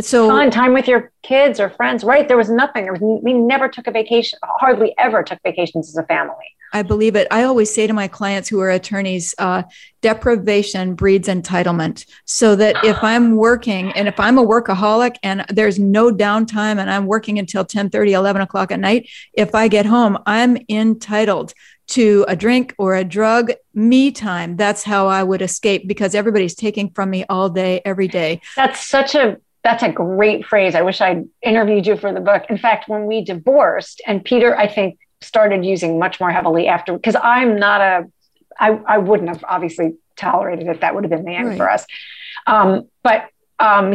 [0.00, 2.04] So fun time with your kids or friends.
[2.04, 2.28] Right.
[2.28, 2.84] There was nothing.
[2.84, 6.34] There was, we never took a vacation, hardly ever took vacations as a family.
[6.72, 7.26] I believe it.
[7.30, 9.62] I always say to my clients who are attorneys, uh,
[10.02, 12.04] deprivation breeds entitlement.
[12.26, 16.90] So that if I'm working and if I'm a workaholic and there's no downtime and
[16.90, 21.54] I'm working until 10 30, 11 o'clock at night, if I get home, I'm entitled
[21.88, 24.56] to a drink or a drug, me time.
[24.56, 28.40] That's how I would escape because everybody's taking from me all day, every day.
[28.56, 30.76] That's such a that's a great phrase.
[30.76, 32.44] I wish I'd interviewed you for the book.
[32.48, 36.92] In fact, when we divorced, and Peter, I think started using much more heavily after
[36.92, 38.04] because I'm not a
[38.60, 40.82] I, I wouldn't have obviously tolerated it.
[40.82, 41.56] That would have been the end right.
[41.58, 41.84] for us.
[42.46, 43.94] Um, but um,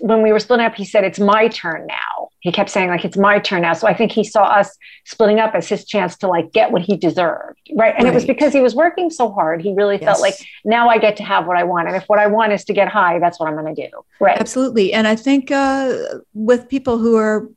[0.00, 2.28] when we were splitting up, he said, It's my turn now.
[2.40, 3.72] He kept saying, like, it's my turn now.
[3.72, 6.82] So I think he saw us splitting up as his chance to like get what
[6.82, 7.60] he deserved.
[7.76, 7.94] Right.
[7.94, 8.12] And right.
[8.12, 9.62] it was because he was working so hard.
[9.62, 10.04] He really yes.
[10.04, 11.86] felt like now I get to have what I want.
[11.86, 14.04] And if what I want is to get high, that's what I'm going to do.
[14.18, 14.36] Right.
[14.40, 14.92] Absolutely.
[14.92, 15.96] And I think uh,
[16.34, 17.48] with people who are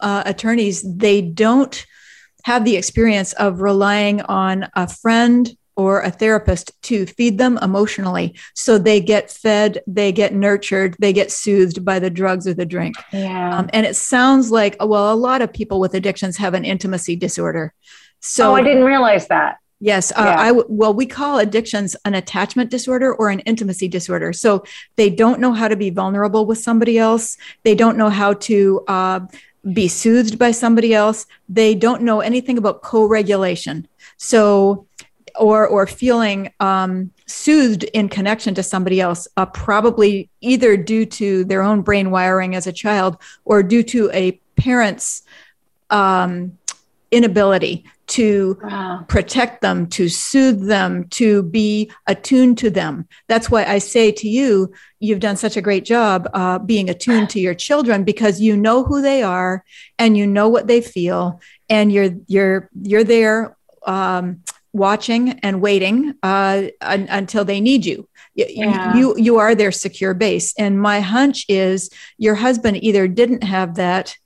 [0.00, 1.86] uh, attorneys, they don't
[2.44, 8.34] have the experience of relying on a friend or a therapist to feed them emotionally.
[8.54, 12.66] So they get fed, they get nurtured, they get soothed by the drugs or the
[12.66, 12.96] drink.
[13.12, 13.58] Yeah.
[13.58, 17.16] Um, and it sounds like, well, a lot of people with addictions have an intimacy
[17.16, 17.72] disorder.
[18.20, 19.58] So oh, I didn't realize that.
[19.80, 20.36] Yes, uh, yeah.
[20.38, 24.32] I well, we call addictions an attachment disorder or an intimacy disorder.
[24.32, 24.62] So
[24.94, 27.36] they don't know how to be vulnerable with somebody else.
[27.64, 29.20] They don't know how to uh,
[29.72, 31.26] be soothed by somebody else.
[31.48, 33.88] They don't know anything about co-regulation.
[34.18, 34.86] So
[35.38, 41.44] or or feeling um, soothed in connection to somebody else, uh, probably either due to
[41.44, 45.22] their own brain wiring as a child or due to a parent's
[45.90, 46.56] um,
[47.10, 49.04] inability to wow.
[49.08, 53.06] protect them, to soothe them, to be attuned to them.
[53.28, 57.30] That's why I say to you, you've done such a great job uh, being attuned
[57.30, 59.64] to your children because you know who they are
[59.98, 61.40] and you know what they feel,
[61.70, 64.42] and you're you're you're there um,
[64.72, 68.08] watching and waiting uh, un- until they need you.
[68.34, 68.96] Yeah.
[68.96, 70.54] You you are their secure base.
[70.58, 74.16] And my hunch is your husband either didn't have that,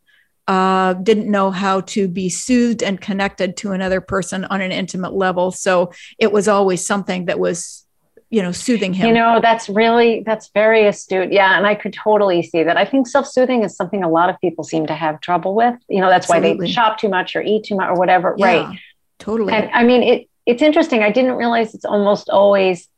[0.47, 5.13] uh, didn't know how to be soothed and connected to another person on an intimate
[5.13, 5.51] level.
[5.51, 7.87] So it was always something that was
[8.31, 11.93] you know soothing him you know that's really that's very astute yeah and i could
[11.93, 15.21] totally see that i think self-soothing is something a lot of people seem to have
[15.21, 16.57] trouble with you know that's Absolutely.
[16.59, 18.79] why they shop too much or eat too much or whatever yeah, right
[19.21, 21.03] totally and i mean it it's interesting.
[21.03, 22.89] I didn't realize it's almost always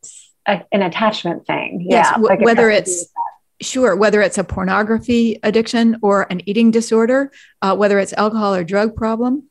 [0.47, 1.85] a, an attachment thing.
[1.89, 3.07] Yes, yeah, w- like whether it's
[3.61, 7.31] sure whether it's a pornography addiction or an eating disorder,
[7.61, 9.49] uh, whether it's alcohol or drug problem.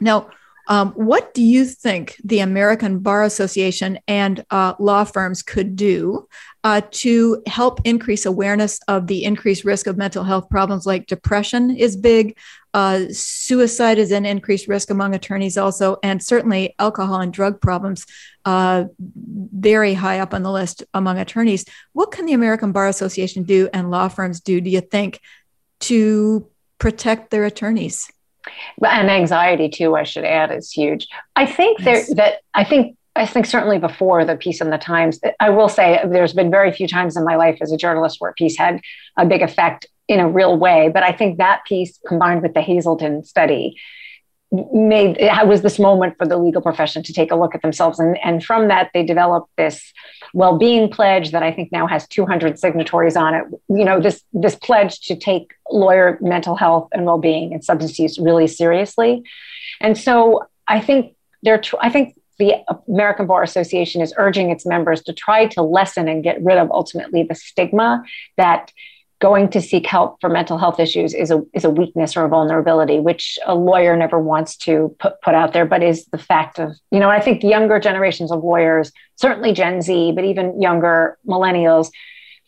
[0.00, 0.28] Now,
[0.68, 6.26] um, what do you think the American Bar Association and uh, law firms could do
[6.66, 11.70] uh, to help increase awareness of the increased risk of mental health problems like depression
[11.70, 12.36] is big,
[12.74, 18.04] uh, suicide is an increased risk among attorneys also, and certainly alcohol and drug problems
[18.46, 21.64] uh, very high up on the list among attorneys.
[21.92, 25.20] What can the American Bar Association do and law firms do, do you think,
[25.82, 26.48] to
[26.80, 28.10] protect their attorneys?
[28.84, 31.06] And anxiety too, I should add, is huge.
[31.36, 32.08] I think yes.
[32.08, 35.68] there that I think I think certainly before the piece in the Times, I will
[35.68, 38.56] say there's been very few times in my life as a journalist where a piece
[38.56, 38.80] had
[39.16, 40.90] a big effect in a real way.
[40.92, 43.76] But I think that piece combined with the Hazelden study
[44.72, 47.98] made it was this moment for the legal profession to take a look at themselves.
[47.98, 49.92] And, and from that they developed this
[50.34, 53.44] well-being pledge that i think now has 200 signatories on it.
[53.68, 58.18] You know this this pledge to take lawyer mental health and well-being and substance use
[58.18, 59.24] really seriously.
[59.80, 62.54] And so i think they're i think the
[62.88, 66.70] American Bar Association is urging its members to try to lessen and get rid of
[66.70, 68.02] ultimately the stigma
[68.36, 68.72] that
[69.18, 72.28] going to seek help for mental health issues is a is a weakness or a
[72.28, 76.58] vulnerability, which a lawyer never wants to put put out there, but is the fact
[76.58, 81.18] of you know I think younger generations of lawyers, certainly Gen Z, but even younger
[81.26, 81.90] millennials,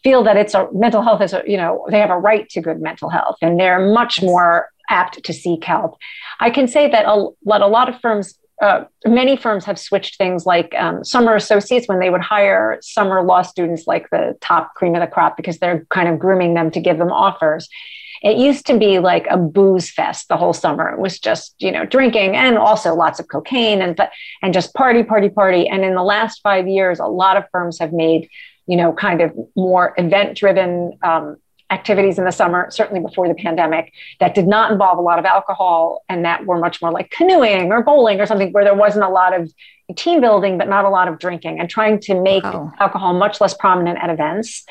[0.03, 2.61] feel that it's a mental health is a, you know they have a right to
[2.61, 5.97] good mental health, and they're much more apt to seek help.
[6.41, 10.17] I can say that a, what a lot of firms uh, many firms have switched
[10.17, 14.75] things like um, summer associates when they would hire summer law students like the top
[14.75, 17.69] cream of the crop because they're kind of grooming them to give them offers.
[18.21, 20.91] It used to be like a booze fest the whole summer.
[20.91, 23.97] It was just, you know, drinking and also lots of cocaine and
[24.43, 25.69] and just party, party, party.
[25.69, 28.29] And in the last five years, a lot of firms have made,
[28.67, 31.37] you know, kind of more event-driven um,
[31.71, 35.25] activities in the summer, certainly before the pandemic, that did not involve a lot of
[35.25, 39.05] alcohol and that were much more like canoeing or bowling or something where there wasn't
[39.05, 39.53] a lot of
[39.97, 42.73] team building, but not a lot of drinking and trying to make wow.
[42.79, 44.65] alcohol much less prominent at events.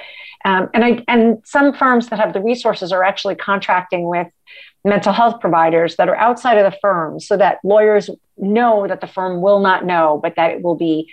[0.46, 4.28] Um, and I, and some firms that have the resources are actually contracting with
[4.86, 9.08] mental health providers that are outside of the firm so that lawyers know that the
[9.08, 11.12] firm will not know, but that it will be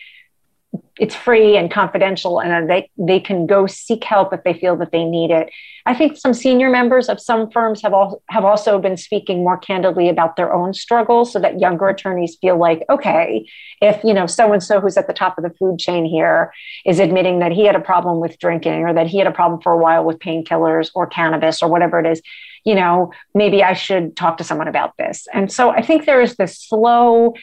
[0.98, 4.92] it's free and confidential and they, they can go seek help if they feel that
[4.92, 5.50] they need it.
[5.87, 9.58] I think some senior members of some firms have, all, have also been speaking more
[9.58, 13.46] candidly about their own struggles so that younger attorneys feel like, okay,
[13.83, 16.52] if, you know, so-and-so who's at the top of the food chain here
[16.87, 19.60] is admitting that he had a problem with drinking or that he had a problem
[19.60, 22.22] for a while with painkillers or cannabis or whatever it is,
[22.64, 25.27] you know, maybe I should talk to someone about this.
[25.33, 27.35] And so I think there is this slow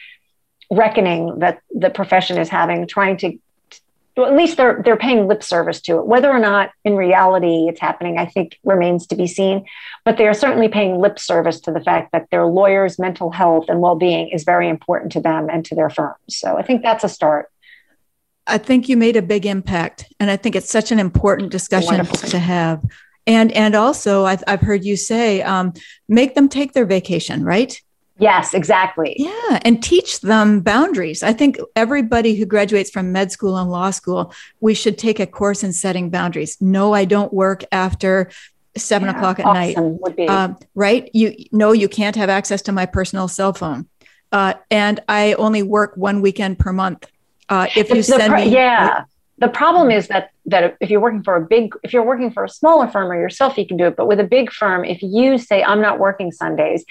[0.70, 3.38] reckoning that the profession is having, trying to
[4.16, 6.06] well, at least they're they're paying lip service to it.
[6.06, 9.64] Whether or not in reality it's happening, I think remains to be seen.
[10.04, 13.66] But they are certainly paying lip service to the fact that their lawyers' mental health
[13.68, 16.18] and well-being is very important to them and to their firms.
[16.28, 17.50] So I think that's a start.
[18.46, 22.04] I think you made a big impact, and I think it's such an important discussion
[22.04, 22.84] to have.
[23.26, 25.72] And and also, I've, I've heard you say, um,
[26.08, 27.80] make them take their vacation, right?
[28.22, 29.16] Yes, exactly.
[29.18, 31.24] Yeah, and teach them boundaries.
[31.24, 35.26] I think everybody who graduates from med school and law school, we should take a
[35.26, 36.56] course in setting boundaries.
[36.60, 38.30] No, I don't work after
[38.76, 39.74] seven yeah, o'clock at night.
[39.76, 40.28] Would be.
[40.28, 41.10] Uh, right?
[41.12, 43.88] You no, you can't have access to my personal cell phone.
[44.30, 47.10] Uh, and I only work one weekend per month.
[47.48, 49.04] Uh, if you send me, yeah.
[49.38, 52.44] The problem is that that if you're working for a big, if you're working for
[52.44, 53.96] a smaller firm or yourself, you can do it.
[53.96, 56.84] But with a big firm, if you say I'm not working Sundays,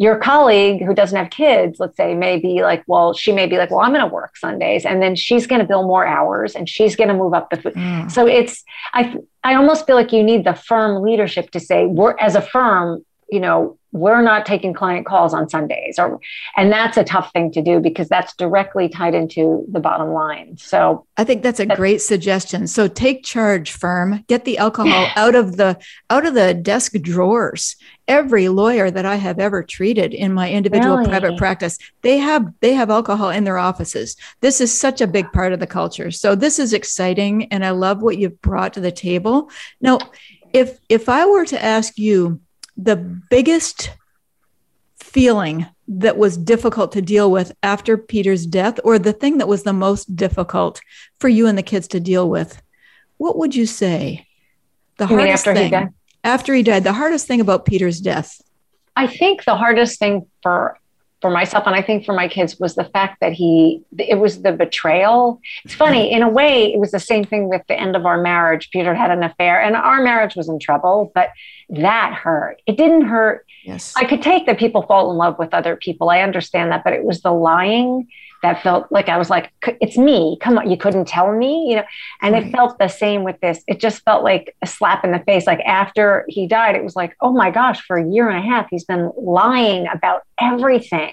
[0.00, 3.58] your colleague who doesn't have kids, let's say, may be like, well, she may be
[3.58, 6.54] like, well, I'm going to work Sundays, and then she's going to bill more hours,
[6.54, 7.74] and she's going to move up the food.
[7.74, 8.10] Mm.
[8.10, 12.16] So it's, I, I almost feel like you need the firm leadership to say, we're
[12.18, 16.20] as a firm, you know, we're not taking client calls on Sundays, or,
[16.56, 20.56] and that's a tough thing to do because that's directly tied into the bottom line.
[20.58, 22.68] So I think that's a that's, great suggestion.
[22.68, 24.24] So take charge, firm.
[24.28, 25.76] Get the alcohol out of the
[26.08, 27.76] out of the desk drawers
[28.10, 31.08] every lawyer that I have ever treated in my individual really?
[31.08, 34.16] private practice, they have they have alcohol in their offices.
[34.40, 36.10] This is such a big part of the culture.
[36.10, 39.50] So this is exciting and I love what you've brought to the table.
[39.80, 39.98] Now,
[40.52, 42.40] if if I were to ask you
[42.82, 43.90] the biggest
[44.96, 49.64] feeling that was difficult to deal with after Peter's death or the thing that was
[49.64, 50.80] the most difficult
[51.18, 52.62] for you and the kids to deal with,
[53.16, 54.26] what would you say?
[54.98, 58.40] The you hardest thing after he died, the hardest thing about Peter's death?
[58.96, 60.78] I think the hardest thing for
[61.20, 64.42] for myself and I think for my kids was the fact that he it was
[64.42, 65.40] the betrayal.
[65.64, 68.20] It's funny, in a way, it was the same thing with the end of our
[68.20, 68.70] marriage.
[68.70, 71.30] Peter had an affair and our marriage was in trouble, but
[71.68, 72.62] that hurt.
[72.66, 73.46] It didn't hurt.
[73.64, 73.92] Yes.
[73.96, 76.08] I could take that people fall in love with other people.
[76.08, 78.08] I understand that, but it was the lying
[78.42, 80.38] that felt like I was like, it's me.
[80.40, 81.84] Come on, you couldn't tell me, you know.
[82.22, 82.46] And right.
[82.46, 83.62] it felt the same with this.
[83.66, 85.46] It just felt like a slap in the face.
[85.46, 88.42] Like after he died, it was like, oh my gosh, for a year and a
[88.42, 91.12] half, he's been lying about everything.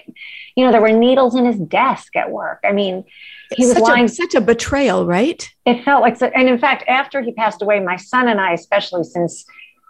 [0.56, 2.60] You know, there were needles in his desk at work.
[2.64, 3.04] I mean,
[3.56, 4.04] he was such lying.
[4.04, 5.48] A, such a betrayal, right?
[5.66, 8.52] It felt like, so, and in fact, after he passed away, my son and I,
[8.52, 9.44] especially since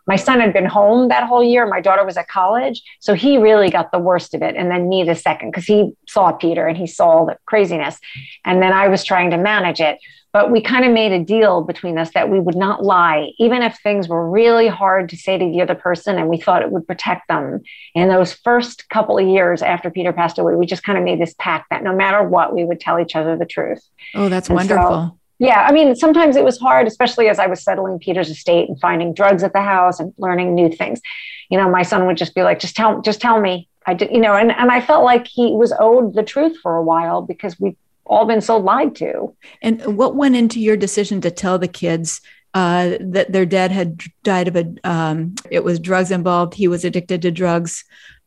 [0.09, 1.67] my son had been home that whole year.
[1.67, 2.83] My daughter was at college.
[2.99, 4.57] So he really got the worst of it.
[4.57, 7.99] And then me the second, because he saw Peter and he saw the craziness.
[8.45, 9.99] And then I was trying to manage it.
[10.33, 13.63] But we kind of made a deal between us that we would not lie, even
[13.63, 16.71] if things were really hard to say to the other person and we thought it
[16.71, 17.61] would protect them.
[17.95, 21.21] In those first couple of years after Peter passed away, we just kind of made
[21.21, 23.83] this pact that no matter what, we would tell each other the truth.
[24.15, 24.91] Oh, that's and wonderful.
[24.91, 28.69] So, yeah, I mean, sometimes it was hard, especially as I was settling Peter's estate
[28.69, 31.01] and finding drugs at the house and learning new things.
[31.49, 34.11] You know, my son would just be like, "Just tell, just tell me." I did,
[34.11, 37.23] you know, and and I felt like he was owed the truth for a while
[37.23, 39.35] because we've all been so lied to.
[39.63, 42.21] And what went into your decision to tell the kids
[42.55, 44.75] uh, that their dad had died of a?
[44.83, 46.55] Um, it was drugs involved.
[46.55, 47.85] He was addicted to drugs.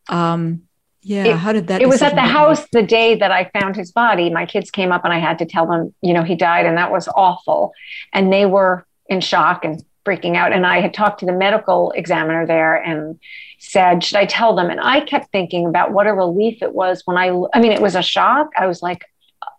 [0.08, 0.62] Um,
[1.02, 1.24] yeah.
[1.24, 1.82] It, how did that?
[1.82, 4.30] It was at the house the day that I found his body.
[4.30, 6.76] My kids came up and I had to tell them, you know, he died and
[6.78, 7.72] that was awful.
[8.12, 10.52] And they were in shock and freaking out.
[10.52, 13.18] And I had talked to the medical examiner there and
[13.58, 14.70] said, should I tell them?
[14.70, 17.82] And I kept thinking about what a relief it was when I, I mean, it
[17.82, 18.50] was a shock.
[18.56, 19.04] I was like,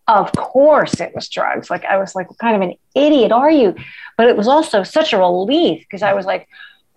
[0.07, 1.69] of course it was drugs.
[1.69, 3.75] Like, I was like, what kind of an idiot are you?
[4.17, 6.47] But it was also such a relief because I was like,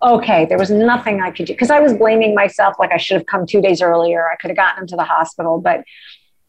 [0.01, 3.17] okay, there was nothing I could do because I was blaming myself like I should
[3.17, 4.29] have come two days earlier.
[4.31, 5.83] I could have gotten him to the hospital, but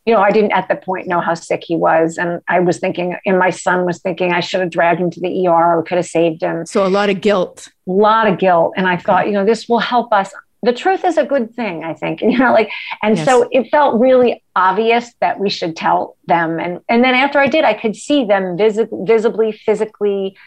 [0.08, 2.16] you know, I didn't at the point know how sick he was.
[2.16, 5.20] And I was thinking, and my son was thinking I should have dragged him to
[5.20, 5.78] the ER.
[5.78, 6.64] We could have saved him.
[6.64, 7.68] So a lot of guilt.
[7.86, 8.72] A lot of guilt.
[8.74, 10.32] And I thought, you know, this will help us.
[10.62, 12.22] The truth is a good thing, I think.
[12.28, 12.70] You know, like,
[13.02, 13.26] and yes.
[13.26, 16.58] so it felt really obvious that we should tell them.
[16.58, 20.38] And and then after I did, I could see them vis- visibly, physically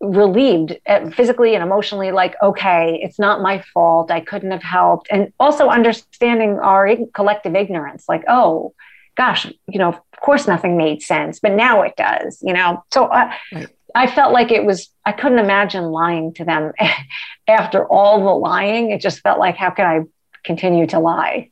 [0.00, 5.08] relieved uh, physically and emotionally like okay it's not my fault i couldn't have helped.
[5.10, 8.74] And also understanding our collective ignorance like oh
[9.16, 12.84] gosh you know of course nothing made sense but now it does you know?
[12.92, 13.68] So uh, right.
[13.94, 16.72] i felt like it was i couldn't imagine lying to them
[17.48, 18.90] after all the lying.
[18.90, 20.00] It just felt like how can i
[20.44, 21.50] continue to lie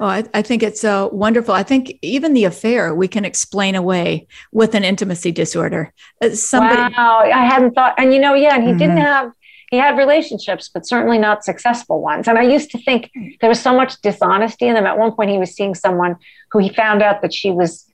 [0.00, 1.54] Oh, I, I, think it's uh, wonderful.
[1.54, 5.92] I think even the affair we can explain away with an intimacy disorder.
[6.22, 7.94] Uh, somebody, wow, I hadn't thought.
[7.98, 8.78] And you know, yeah, and he mm-hmm.
[8.78, 9.32] didn't have.
[9.70, 12.26] He had relationships, but certainly not successful ones.
[12.26, 13.10] And I used to think
[13.42, 14.86] there was so much dishonesty in them.
[14.86, 16.16] At one point, he was seeing someone
[16.52, 17.84] who he found out that she was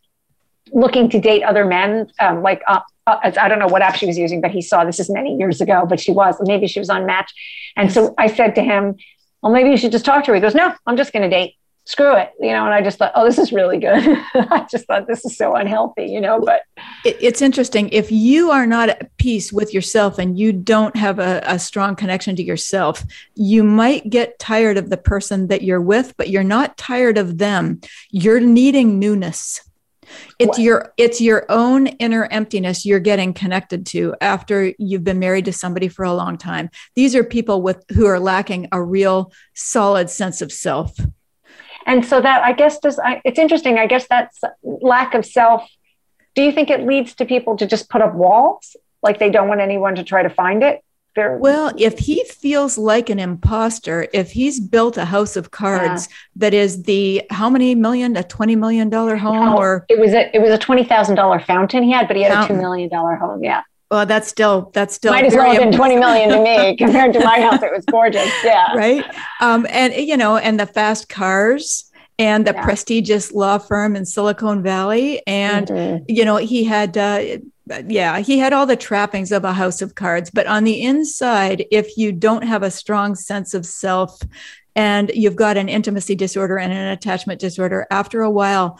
[0.72, 4.07] looking to date other men, um, like uh, uh, I don't know what app she
[4.07, 6.78] was using, but he saw this is many years ago, but she was, maybe she
[6.78, 7.32] was on Match.
[7.76, 8.96] And so I said to him,
[9.42, 10.34] well, maybe you should just talk to her.
[10.34, 11.57] He goes, no, I'm just going to date.
[11.87, 12.32] Screw it.
[12.41, 14.03] You know, and I just thought, oh, this is really good.
[14.35, 16.62] I just thought this is so unhealthy, you know, but
[17.05, 17.91] it's interesting.
[17.91, 21.95] If you are not at peace with yourself and you don't have a, a strong
[21.95, 23.05] connection to yourself,
[23.35, 27.37] you might get tired of the person that you're with, but you're not tired of
[27.37, 27.80] them.
[28.11, 29.61] You're needing newness
[30.39, 30.59] it's what?
[30.59, 35.53] your it's your own inner emptiness you're getting connected to after you've been married to
[35.53, 40.11] somebody for a long time these are people with who are lacking a real solid
[40.11, 40.95] sense of self
[41.87, 43.78] and so that i guess does I, it's interesting.
[43.78, 45.68] I guess that's lack of self.
[46.35, 48.76] Do you think it leads to people to just put up walls?
[49.03, 50.82] Like they don't want anyone to try to find it?
[51.14, 56.09] Very well if he feels like an imposter if he's built a house of cards
[56.11, 56.16] yeah.
[56.37, 58.16] that is the how many million?
[58.16, 61.85] A 20 million dollar home no, or it was a it was a $20000 fountain
[61.85, 62.57] he had but he had fountain.
[62.57, 65.72] a $2 million home yeah well that's still that's still might as well have been
[65.72, 69.05] 20 million to me compared to my house it was gorgeous yeah right
[69.41, 72.64] um and you know and the fast cars and the yeah.
[72.64, 75.20] prestigious law firm in Silicon Valley.
[75.26, 76.05] And, mm-hmm.
[76.07, 77.39] you know, he had uh,
[77.87, 80.30] yeah, he had all the trappings of a house of cards.
[80.30, 84.20] But on the inside, if you don't have a strong sense of self
[84.76, 88.78] and you've got an intimacy disorder and an attachment disorder, after a while,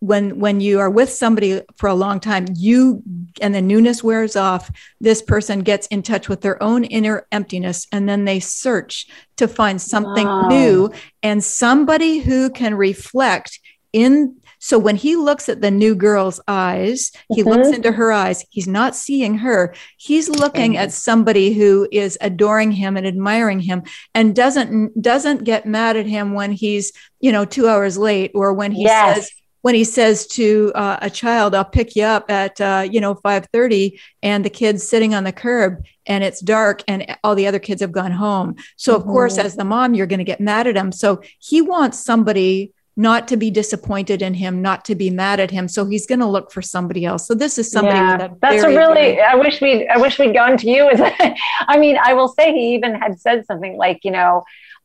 [0.00, 3.02] when when you are with somebody for a long time you
[3.40, 4.70] and the newness wears off
[5.00, 9.48] this person gets in touch with their own inner emptiness and then they search to
[9.48, 10.48] find something wow.
[10.48, 10.90] new
[11.22, 13.60] and somebody who can reflect
[13.92, 17.50] in so when he looks at the new girl's eyes, he mm-hmm.
[17.50, 18.46] looks into her eyes.
[18.48, 19.74] He's not seeing her.
[19.98, 20.84] He's looking mm-hmm.
[20.84, 23.82] at somebody who is adoring him and admiring him
[24.14, 28.54] and doesn't doesn't get mad at him when he's, you know, 2 hours late or
[28.54, 29.16] when he yes.
[29.16, 29.30] says
[29.64, 33.14] when he says to uh, a child, "I'll pick you up at uh, you know
[33.14, 37.58] 5:30," and the kid's sitting on the curb and it's dark and all the other
[37.58, 38.56] kids have gone home.
[38.76, 39.12] So of mm-hmm.
[39.12, 40.92] course, as the mom, you're going to get mad at him.
[40.92, 45.50] So he wants somebody not to be disappointed in him, not to be mad at
[45.50, 45.66] him.
[45.66, 47.26] So he's going to look for somebody else.
[47.26, 49.18] So this is somebody yeah, a that's a really.
[49.18, 49.88] I wish we.
[49.88, 50.90] I wish we'd gone to you.
[51.68, 54.44] I mean, I will say he even had said something like, you know,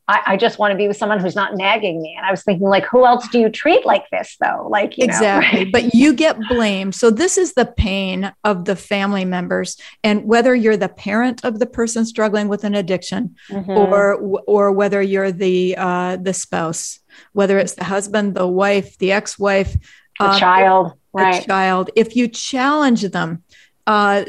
[0.10, 2.16] I, I, just want to be with someone who's not nagging me.
[2.18, 4.68] And I was thinking, like, who else do you treat like this, though?
[4.70, 5.66] Like, exactly.
[5.66, 6.96] Know, but you get blamed.
[6.96, 11.60] So this is the pain of the family members, and whether you're the parent of
[11.60, 13.70] the person struggling with an addiction, mm-hmm.
[13.70, 14.16] or
[14.48, 17.00] or whether you're the uh, the spouse
[17.34, 19.76] whether it's the husband, the wife, the ex-wife,
[20.20, 21.46] the um, child, the right.
[21.46, 21.90] child.
[21.96, 23.44] If you challenge them,
[23.88, 24.24] uh,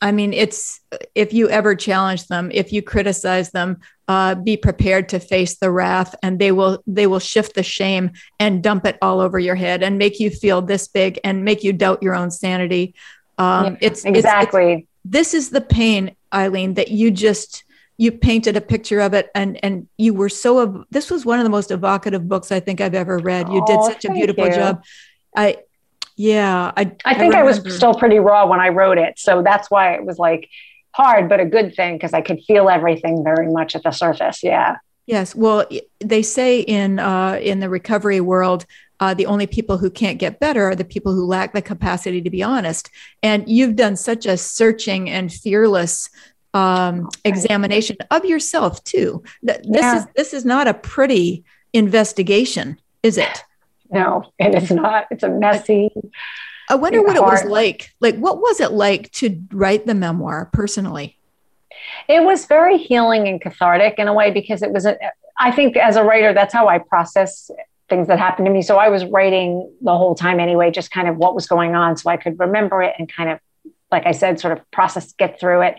[0.00, 0.80] I mean, it's
[1.14, 3.78] if you ever challenge them, if you criticize them,
[4.08, 8.12] uh, be prepared to face the wrath, and they will they will shift the shame
[8.40, 11.62] and dump it all over your head and make you feel this big and make
[11.62, 12.94] you doubt your own sanity.
[13.36, 17.64] Um, yeah, it's exactly it's, it's, this is the pain, Eilene, that you just
[17.98, 21.44] you painted a picture of it and and you were so this was one of
[21.44, 24.46] the most evocative books i think i've ever read you oh, did such a beautiful
[24.46, 24.54] you.
[24.54, 24.82] job
[25.36, 25.56] i
[26.16, 29.42] yeah i i think I, I, was still pretty raw when i wrote it so
[29.42, 30.48] that's why it was like
[30.98, 34.42] hard but a good thing because i could feel everything very much at the surface
[34.42, 34.76] yeah
[35.06, 35.64] yes well
[36.00, 38.66] they say in uh, in the recovery world
[39.00, 42.20] uh, the only people who can't get better are the people who lack the capacity
[42.20, 42.90] to be honest.
[43.22, 46.10] And you've done such a searching and fearless
[46.54, 49.22] um, examination of yourself too.
[49.42, 49.98] This yeah.
[49.98, 53.44] is this is not a pretty investigation, is it?
[53.90, 55.06] No, And it is not.
[55.10, 55.90] It's a messy.
[56.68, 57.40] I wonder what hard.
[57.40, 57.90] it was like.
[58.00, 61.16] Like, what was it like to write the memoir personally?
[62.08, 64.86] It was very healing and cathartic in a way because it was.
[64.86, 64.96] A,
[65.38, 67.50] I think as a writer, that's how I process
[67.88, 68.60] things that happened to me.
[68.60, 71.96] So I was writing the whole time anyway, just kind of what was going on,
[71.96, 73.38] so I could remember it and kind of
[73.90, 75.76] like I said, sort of process, get through it.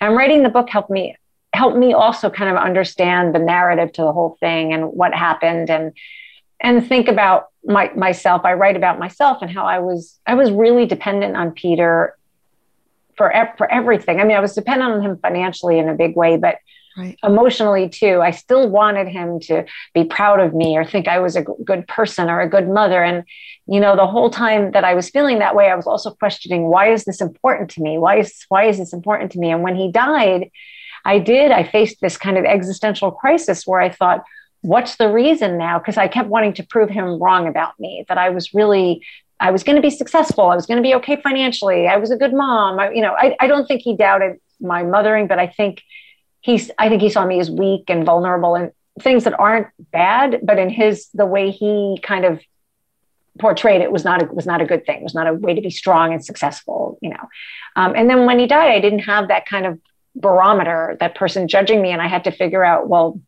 [0.00, 1.16] And writing the book helped me
[1.54, 5.68] helped me also kind of understand the narrative to the whole thing and what happened
[5.68, 5.92] and
[6.62, 8.42] and think about my, myself.
[8.44, 12.16] I write about myself and how I was I was really dependent on Peter
[13.16, 14.20] for for everything.
[14.20, 16.56] I mean, I was dependent on him financially in a big way, but
[16.96, 17.18] right.
[17.22, 18.20] emotionally too.
[18.22, 21.86] I still wanted him to be proud of me or think I was a good
[21.88, 23.02] person or a good mother.
[23.02, 23.24] And,
[23.66, 26.64] you know, the whole time that I was feeling that way, I was also questioning,
[26.64, 27.98] why is this important to me?
[27.98, 29.50] Why is, why is this important to me?
[29.50, 30.50] And when he died,
[31.04, 34.22] I did, I faced this kind of existential crisis where I thought,
[34.62, 35.78] what's the reason now?
[35.78, 39.04] Because I kept wanting to prove him wrong about me, that I was really
[39.38, 40.50] I was going to be successful.
[40.50, 41.88] I was going to be okay financially.
[41.88, 42.78] I was a good mom.
[42.78, 45.82] I, you know, I, I don't think he doubted my mothering, but I think
[46.40, 50.40] he's i think he saw me as weak and vulnerable and things that aren't bad
[50.42, 52.40] but in his the way he kind of
[53.38, 55.00] portrayed it was not a was not a good thing.
[55.00, 57.28] It was not a way to be strong and successful, you know.
[57.76, 59.80] Um, and then when he died, I didn't have that kind of
[60.14, 63.20] barometer, that person judging me, and I had to figure out, well,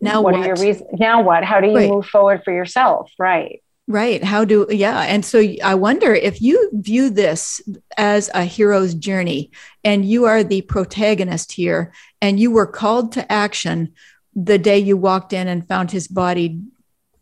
[0.00, 0.42] now what, what?
[0.42, 0.88] are your reasons?
[0.98, 1.44] Now what?
[1.44, 1.90] How do you Right.
[1.90, 3.10] move forward for yourself?
[3.18, 3.62] Right.
[3.86, 4.22] Right.
[4.22, 5.00] How do, yeah.
[5.00, 7.60] And so I wonder if you view this
[7.98, 9.50] as a hero's journey
[9.82, 11.92] and you are the protagonist here
[12.22, 13.92] and you were called to action
[14.36, 16.60] the day you walked in and found his body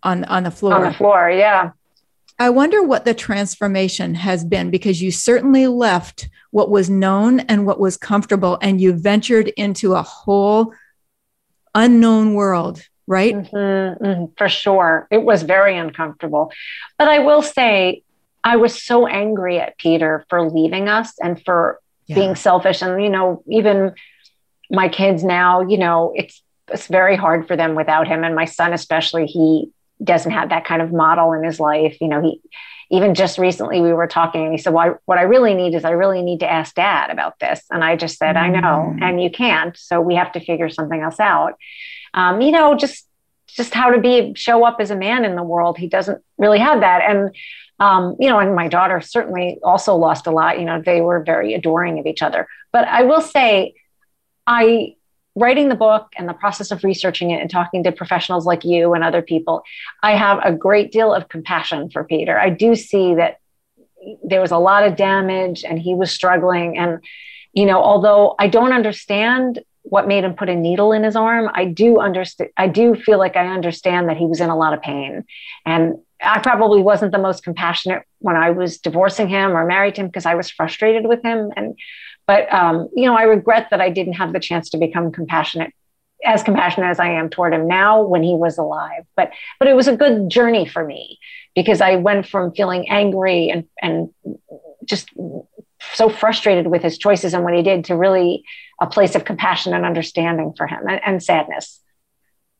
[0.02, 0.74] on, on the floor.
[0.74, 1.30] On the floor.
[1.30, 1.70] Yeah.
[2.38, 7.66] I wonder what the transformation has been because you certainly left what was known and
[7.66, 10.72] what was comfortable and you ventured into a whole
[11.84, 13.34] unknown world, right?
[13.34, 15.06] Mhm, mhm, for sure.
[15.10, 16.50] It was very uncomfortable.
[16.98, 18.02] But I will say,
[18.44, 22.14] I was so angry at Peter for leaving us and for Yeah.
[22.16, 22.82] being selfish.
[22.82, 23.92] And, you know, even
[24.70, 28.24] my kids now, you know, it's, it's very hard for them without him.
[28.24, 29.70] And my son, especially, he
[30.02, 31.96] doesn't have that kind of model in his life.
[32.00, 32.40] You know, he,
[32.90, 35.74] even just recently we were talking and he said, well, I, what I really need
[35.74, 37.62] is I really need to ask dad about this.
[37.70, 39.02] And I just said, I know, Mm.
[39.02, 39.76] and you can't.
[39.76, 41.54] So we have to figure something else out.
[42.14, 43.06] Um, you know, just,
[43.46, 45.76] just how to be, show up as a man in the world.
[45.76, 47.02] He doesn't really have that.
[47.02, 47.34] And,
[47.78, 50.58] um, you know, and my daughter certainly also lost a lot.
[50.58, 52.48] You know, they were very adoring of each other.
[52.72, 53.74] But I will say,
[54.46, 54.96] I,
[55.38, 58.94] writing the book and the process of researching it and talking to professionals like you
[58.94, 59.62] and other people,
[60.02, 62.38] I have a great deal of compassion for Peter.
[62.38, 63.38] I do see that
[64.24, 66.76] there was a lot of damage and he was struggling.
[66.76, 66.98] And,
[67.52, 71.50] you know, although I don't understand what made him put a needle in his arm,
[71.54, 74.74] I do understand, I do feel like I understand that he was in a lot
[74.74, 75.24] of pain.
[75.64, 80.06] And I probably wasn't the most compassionate when I was divorcing him or married him
[80.06, 81.52] because I was frustrated with him.
[81.56, 81.78] And,
[82.28, 85.72] but, um, you know, I regret that I didn't have the chance to become compassionate
[86.24, 89.04] as compassionate as I am toward him now when he was alive.
[89.16, 91.18] But but it was a good journey for me
[91.54, 94.10] because I went from feeling angry and and
[94.84, 95.08] just
[95.94, 98.44] so frustrated with his choices and what he did to really
[98.80, 101.80] a place of compassion and understanding for him and, and sadness.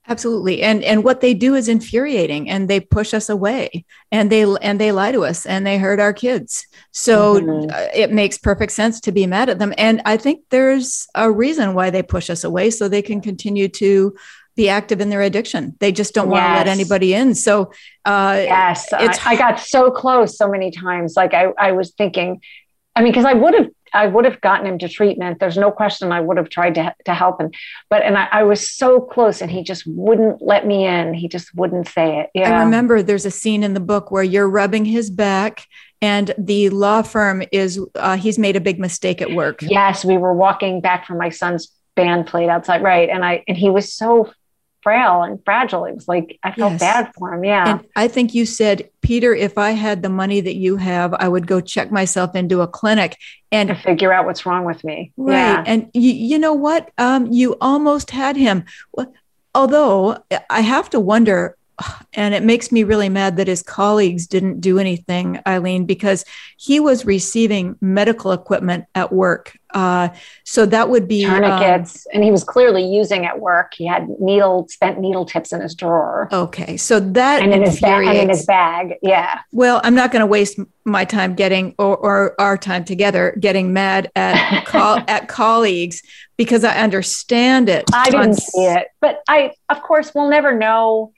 [0.09, 0.63] Absolutely.
[0.63, 4.81] And and what they do is infuriating and they push us away and they and
[4.81, 6.67] they lie to us and they hurt our kids.
[6.93, 7.71] So Mhm.
[7.71, 11.31] uh, it makes perfect sense to be mad at them and I think there's a
[11.31, 14.15] reason why they push us away so they can continue to
[14.57, 15.77] be active in their addiction.
[15.79, 17.35] They just don't want to let anybody in.
[17.35, 17.71] So
[18.07, 21.17] uh Yes, it's- I, I got so close so many times.
[21.17, 22.41] Like I, I was thinking,
[22.99, 25.39] I mean, because I would have, I would have gotten him to treatment.
[25.39, 27.51] There's no question I would have tried to to help him,
[27.89, 31.15] but and I, I was so close, and he just wouldn't let me in.
[31.15, 32.31] He just wouldn't say it.
[32.35, 35.67] Yeah, I remember there's a scene in the book where you're rubbing his back
[36.01, 39.63] and the law firm is uh, he's made a big mistake at work.
[39.63, 43.09] Yes, we were walking back from my son's band played outside, right?
[43.09, 44.33] And I and he was so
[44.83, 45.85] frail and fragile.
[45.85, 46.81] It was like I felt Yes.
[46.81, 47.45] bad for him.
[47.45, 47.69] Yeah.
[47.69, 51.29] And I think you said, Peter, if I had the money that you have, I
[51.29, 53.13] would go check myself into a clinic.
[53.13, 53.17] to
[53.53, 55.13] And figure out what's wrong with me.
[55.17, 55.35] right.
[55.35, 55.65] Yeah.
[55.67, 56.91] And you, you know what?
[56.99, 58.65] Um, you almost had him.
[58.93, 59.13] Well,
[59.55, 61.57] Although I have to wonder,
[62.13, 66.25] and it makes me really mad that his colleagues didn't do anything, Eilene, because
[66.59, 69.57] he was receiving medical equipment at work.
[69.75, 70.09] Uh,
[70.45, 73.75] so that would be um, Tourniquets, and he was clearly using at work.
[73.75, 76.29] He had needle spent needle tips in his drawer.
[76.33, 79.41] okay, so that and in his bag, and in his bag, yeah.
[79.53, 83.73] Well, I'm not going to waste my time getting or, or our time together getting
[83.73, 86.03] mad at col- at colleagues
[86.37, 87.85] because I understand it.
[87.93, 91.13] I on didn't s- see it, but I, of course, we'll never know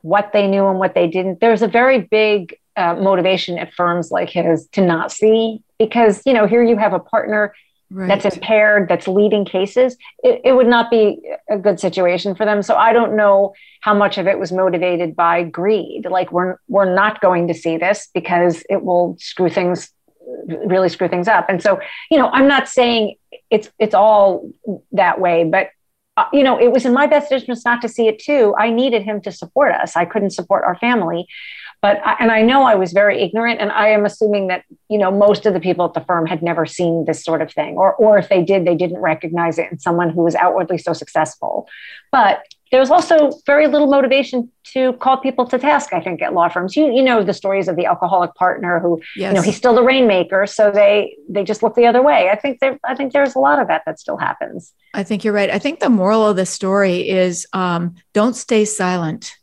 [0.00, 1.40] what they knew and what they didn't.
[1.40, 6.32] There's a very big uh, motivation at firms like his to not see because you
[6.32, 7.54] know here you have a partner
[7.94, 8.08] Right.
[8.08, 9.96] that's impaired, that's leading cases.
[10.24, 12.60] It, it would not be a good situation for them.
[12.60, 16.04] So I don't know how much of it was motivated by greed.
[16.10, 19.92] Like we're we're not going to see this because it will screw things
[20.46, 21.46] really screw things up.
[21.48, 21.80] And so,
[22.10, 23.14] you know, I'm not saying
[23.50, 24.50] it's it's all
[24.90, 25.68] that way, but
[26.16, 28.54] uh, you know, it was in my best interest not to see it too.
[28.58, 29.96] I needed him to support us.
[29.96, 31.26] I couldn't support our family,
[31.84, 34.96] but I, and I know I was very ignorant, and I am assuming that you
[34.96, 37.76] know most of the people at the firm had never seen this sort of thing,
[37.76, 40.94] or or if they did, they didn't recognize it in someone who was outwardly so
[40.94, 41.68] successful.
[42.10, 45.92] But there was also very little motivation to call people to task.
[45.92, 49.02] I think at law firms, you you know the stories of the alcoholic partner who
[49.14, 49.28] yes.
[49.28, 52.36] you know he's still the rainmaker so they they just look the other way i
[52.36, 55.34] think there i think there's a lot of that that still happens I think you're
[55.34, 55.50] right.
[55.50, 59.36] I think the moral of the story is um, don't stay silent.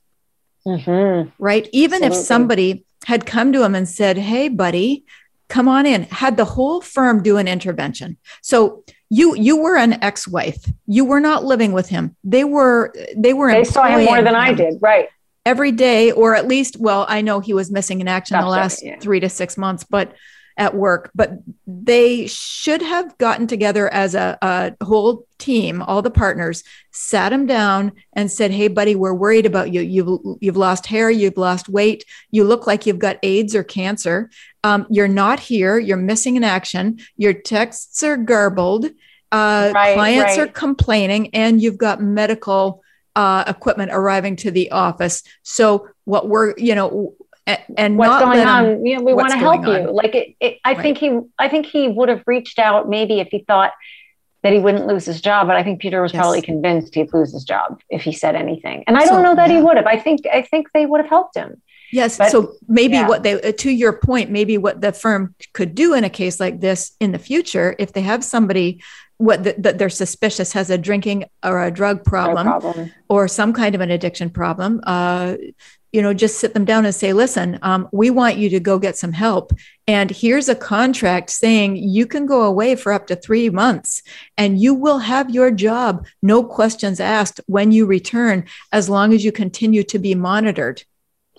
[0.66, 1.30] Mm-hmm.
[1.40, 1.68] Right.
[1.72, 5.06] Even if somebody had come to him and said, "Hey, buddy."
[5.50, 6.04] Come on in.
[6.04, 8.16] Had the whole firm do an intervention.
[8.42, 10.64] So you you were an ex-wife.
[10.88, 12.16] You were not living with him.
[12.24, 15.10] They were they were they saw him more than i did right
[15.46, 18.84] every day, or at least, well, I know he was missing in action the last
[18.84, 19.00] yeah.
[19.00, 20.14] three to six months, but
[20.58, 21.32] at work, but
[21.66, 27.46] they should have gotten together as a, a, whole team, all the partners, sat him
[27.46, 29.82] down and said, "Hey, buddy, we're worried about you.
[29.82, 34.30] You've you've lost hair, you've lost weight, you look like you've got AIDS or cancer.
[34.64, 35.80] Um, you're not here.
[35.80, 37.00] You're missing in action.
[37.18, 38.86] Your texts are garbled.
[39.32, 40.40] Uh, right, clients right.
[40.40, 42.84] are complaining, and you've got medical."
[43.14, 45.22] Uh, equipment arriving to the office.
[45.44, 47.14] So what we're, you know,
[47.48, 49.94] and what's going on you know we want to help you on.
[49.94, 50.82] like it, it i right.
[50.82, 53.74] think he i think he would have reached out maybe if he thought
[54.44, 56.22] that he wouldn't lose his job but i think peter was yes.
[56.22, 59.36] probably convinced he'd lose his job if he said anything and i so, don't know
[59.36, 59.58] that yeah.
[59.58, 61.62] he would have i think i think they would have helped him
[61.92, 63.08] yes but, so maybe yeah.
[63.08, 66.40] what they uh, to your point maybe what the firm could do in a case
[66.40, 68.82] like this in the future if they have somebody
[69.22, 73.76] what that they're suspicious has a drinking or a drug problem, problem, or some kind
[73.76, 75.36] of an addiction problem uh,
[75.92, 78.80] you know just sit them down and say listen um, we want you to go
[78.80, 79.52] get some help.
[79.88, 84.02] And here's a contract saying you can go away for up to three months
[84.38, 89.26] and you will have your job no questions asked when you return as long as
[89.26, 90.84] you continue to be monitored.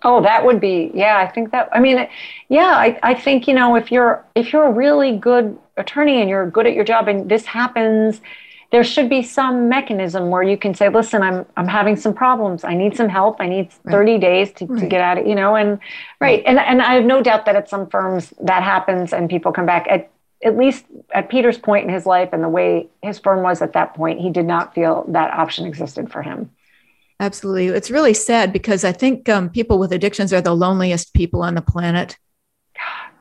[0.05, 2.09] Oh that would be yeah i think that i mean
[2.49, 6.29] yeah I, I think you know if you're if you're a really good attorney and
[6.29, 8.21] you're good at your job and this happens
[8.73, 12.65] there should be some mechanism where you can say, listen, I'm I'm having some problems.
[12.65, 13.37] I need some help.
[13.39, 14.21] I need 30 right.
[14.21, 14.81] days to, right.
[14.81, 15.79] to get out of, you know, and
[16.21, 16.43] right.
[16.47, 19.67] And and I have no doubt that at some firms that happens and people come
[19.67, 19.87] back.
[19.89, 20.11] At
[20.43, 23.75] at least at Peter's point in his life and the way his firm was at
[23.75, 26.51] that point, he did not feel that option existed for him.
[27.21, 27.69] Absolutely.
[27.69, 31.55] It's really sad because I think um, people with addictions are the loneliest people on
[31.55, 32.17] the planet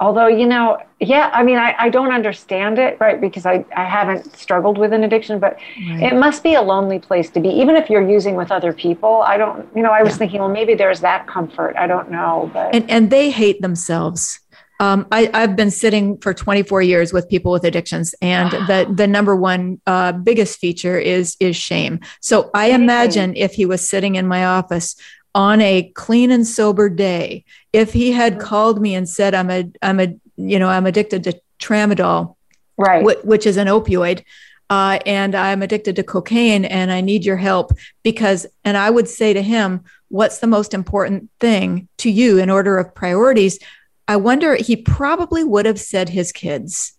[0.02, 3.86] although you know yeah i mean i, I don't understand it right because I, I
[3.86, 5.58] haven't struggled with an addiction but
[5.90, 6.12] right.
[6.12, 9.22] it must be a lonely place to be even if you're using with other people
[9.22, 10.18] i don't you know i was yeah.
[10.18, 14.40] thinking well maybe there's that comfort i don't know but and, and they hate themselves
[14.82, 19.06] um, I, have been sitting for 24 years with people with addictions, and the the
[19.06, 22.00] number one uh, biggest feature is is shame.
[22.20, 24.96] So I imagine if he was sitting in my office
[25.34, 28.42] on a clean and sober day, if he had mm-hmm.
[28.42, 32.36] called me and said, I'm a, I'm a, you know, I'm addicted to tramadol,
[32.78, 34.24] right, wh- which is an opioid,
[34.70, 37.74] uh, and I'm addicted to cocaine and I need your help
[38.04, 42.50] because, and I would say to him, what's the most important thing to you in
[42.50, 43.60] order of priorities?
[44.08, 46.94] I wonder, he probably would have said his kids.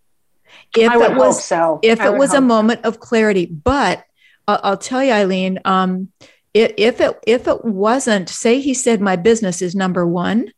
[0.77, 1.81] If I would it was, hope so.
[1.83, 4.05] If I it was a moment of clarity, but
[4.49, 6.09] uh, I'll tell you, Eilene, um,
[6.55, 10.53] it, if it if it wasn't, say he said my business is number one,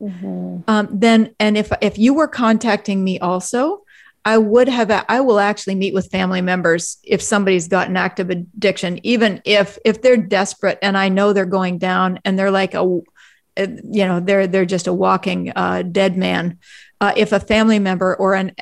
[0.00, 0.58] mm-hmm.
[0.68, 3.82] um, then and if if you were contacting me also,
[4.24, 8.28] I would have I will actually meet with family members if somebody's got an active
[8.28, 12.74] addiction, even if if they're desperate and I know they're going down and they're like
[12.74, 16.58] a you know they're they're just a walking uh, dead man.
[17.00, 18.54] Uh, if a family member or an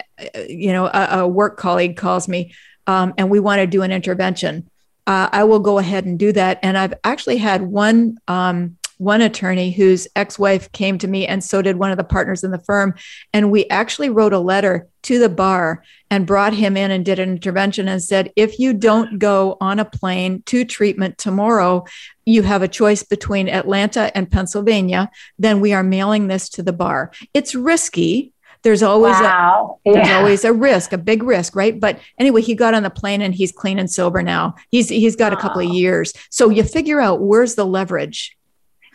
[0.49, 2.55] you know a, a work colleague calls me
[2.87, 4.71] um, and we want to do an intervention,
[5.07, 6.59] uh, I will go ahead and do that.
[6.63, 11.61] And I've actually had one um, one attorney whose ex-wife came to me and so
[11.61, 12.95] did one of the partners in the firm
[13.33, 17.19] and we actually wrote a letter to the bar and brought him in and did
[17.19, 21.85] an intervention and said if you don't go on a plane to treatment tomorrow
[22.25, 26.73] you have a choice between Atlanta and Pennsylvania then we are mailing this to the
[26.73, 28.33] bar it's risky
[28.67, 29.79] there's always wow.
[29.87, 30.19] a there's yeah.
[30.19, 31.79] always a risk, a big risk, right?
[31.79, 34.57] But anyway, he got on the plane and he's clean and sober now.
[34.73, 36.13] He's he's got a couple of years.
[36.31, 38.37] So you figure out where's the leverage.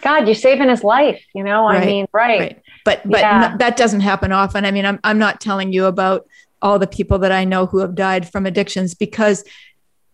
[0.01, 1.67] God, you're saving his life, you know?
[1.67, 1.83] Right.
[1.83, 2.39] I mean, right.
[2.41, 2.61] right.
[2.83, 3.55] But but yeah.
[3.55, 4.65] that doesn't happen often.
[4.65, 6.27] I mean, I'm I'm not telling you about
[6.61, 9.45] all the people that I know who have died from addictions because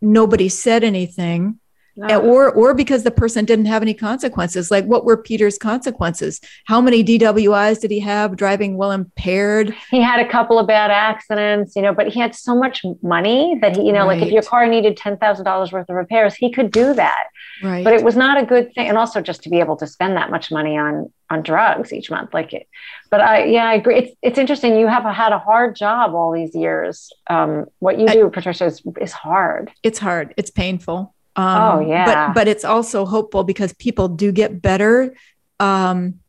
[0.02, 1.60] nobody said anything
[1.98, 6.40] or or because the person didn't have any consequences like what were peter's consequences?
[6.66, 9.76] How many dwis did he have driving well impaired?
[9.92, 13.58] He had a couple of bad accidents you know but he had so much money
[13.62, 14.20] that he you know right.
[14.20, 17.28] like if your car needed $10000 worth of repairs he could do that.
[17.64, 17.84] Right.
[17.84, 20.18] But it was not a good thing and also just to be able to spend
[20.18, 22.70] that much money on on drugs each month like it
[23.12, 23.98] but i yeah i agree.
[23.98, 24.78] It's, it's interesting.
[24.78, 27.12] You have had a hard job all these years.
[27.30, 29.72] Um, what you do I, patricia is, is hard.
[29.84, 30.34] It's hard.
[30.38, 32.28] It's painful um, oh yeah.
[32.28, 35.16] But but it's also hopeful because people do get better.
[35.60, 36.20] Um,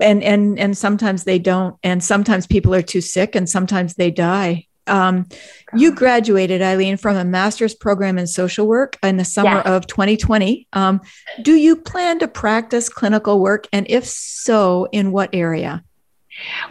[0.00, 4.10] and and and sometimes they don't, and sometimes people are too sick, and sometimes they
[4.10, 4.66] die.
[4.86, 5.28] Um,
[5.74, 9.74] you graduated, Eilene, from a master's program in social work in the summer yeah.
[9.76, 10.66] of 2020.
[10.74, 11.00] Um,
[11.40, 15.84] do you plan to practice clinical work, and if so, in what area?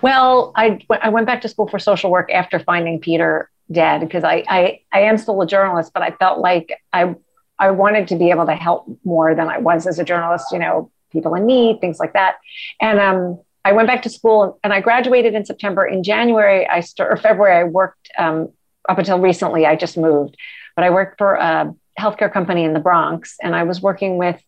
[0.01, 4.23] Well, I I went back to school for social work after finding Peter dead because
[4.23, 7.15] I, I I am still a journalist, but I felt like I
[7.63, 10.59] I wanted to be able to help more than I was as a journalist, you
[10.59, 12.35] know, people in need, things like that.
[12.81, 15.85] And um, I went back to school and I graduated in September.
[15.85, 18.51] In January, I start, or February, I worked um,
[18.89, 19.65] up until recently.
[19.65, 20.35] I just moved,
[20.75, 24.41] but I worked for a healthcare company in the Bronx, and I was working with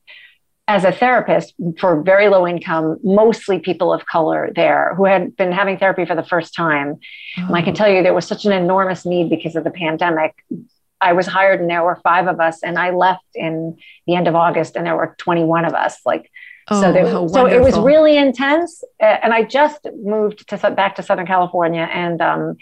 [0.68, 5.54] as a therapist for very low income, mostly people of color there who had been
[5.54, 6.96] having therapy for the first time.
[7.38, 7.46] Oh.
[7.46, 7.76] And I can oh.
[7.76, 10.34] tell you there was such an enormous need because of the pandemic.
[11.06, 13.78] I was hired and there were five of us, and I left in
[14.08, 16.00] the end of August, and there were 21 of us.
[16.04, 16.32] Like,
[16.70, 18.84] oh, so, there, so it was really intense.
[19.00, 22.58] And I just moved to back to Southern California, and um,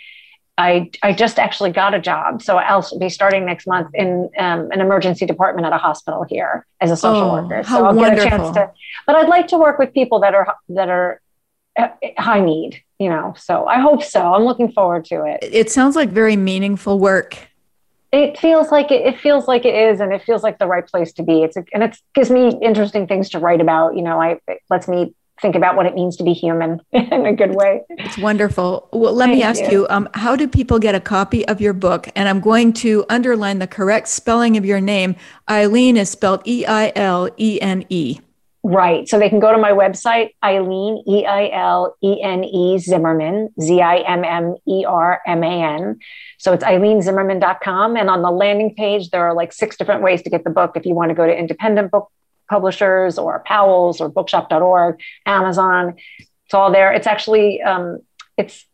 [0.58, 2.42] I, I just actually got a job.
[2.42, 6.66] So I'll be starting next month in um, an emergency department at a hospital here
[6.82, 7.64] as a social oh, worker.
[7.64, 8.16] So I'll wonderful.
[8.16, 8.72] get a chance to,
[9.08, 11.22] but I'd like to work with people that are, that are
[11.80, 11.88] uh,
[12.18, 14.34] high need, you know, so I hope so.
[14.34, 15.40] I'm looking forward to it.
[15.42, 17.38] It sounds like very meaningful work.
[18.14, 20.88] It feels like it, it feels like it is, and it feels like the right
[20.88, 21.42] place to be.
[21.42, 23.96] It's, a, and it gives me interesting things to write about.
[23.96, 27.26] You know, I, it lets me think about what it means to be human in
[27.26, 27.82] a good way.
[27.90, 28.88] It's wonderful.
[28.94, 31.60] Well, let Thank me ask you, you um, how do people get a copy of
[31.60, 32.08] your book?
[32.16, 35.16] And I'm going to underline the correct spelling of your name.
[35.50, 38.20] eilene is spelled E I L E N E.
[38.66, 39.10] Right.
[39.10, 43.50] So they can go to my website, Eilene, E I L E N E Zimmerman,
[43.60, 46.00] Z I M M E R M A N.
[46.38, 47.98] So it's eilenezimmerman.com.
[47.98, 50.78] And on the landing page, there are like six different ways to get the book.
[50.78, 52.10] If you want to go to independent book
[52.50, 55.96] publishers or Powell's or bookshop.org, Amazon.
[56.46, 56.94] It's all there.
[56.94, 58.00] It's actually um,
[58.38, 58.66] it's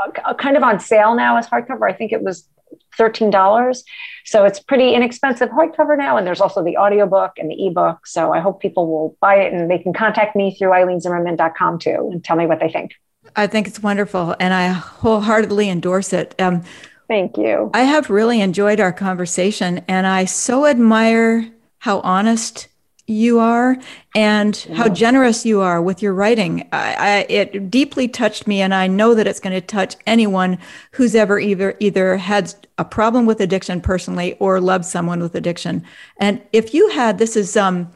[0.00, 1.90] a, a kind of on sale now as hardcover.
[1.90, 2.48] I think it was
[2.98, 3.82] $13.
[4.24, 6.16] So it's pretty inexpensive hardcover now.
[6.16, 8.06] And there's also the audiobook and the ebook.
[8.06, 12.10] So I hope people will buy it and they can contact me through eilenezimmerman.com too
[12.12, 12.92] and tell me what they think.
[13.34, 14.34] I think it's wonderful.
[14.40, 16.34] And I wholeheartedly endorse it.
[16.40, 16.62] Um,
[17.08, 17.70] Thank you.
[17.72, 21.48] I have really enjoyed our conversation and I so admire
[21.78, 22.68] how honest
[23.06, 23.76] you are
[24.14, 26.68] and how generous you are with your writing.
[26.72, 30.58] I, I, it deeply touched me, and I know that it's going to touch anyone
[30.92, 35.84] who's ever either either had a problem with addiction personally or loved someone with addiction.
[36.18, 37.90] And if you had this is um,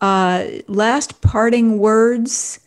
[0.00, 2.60] uh, last parting words.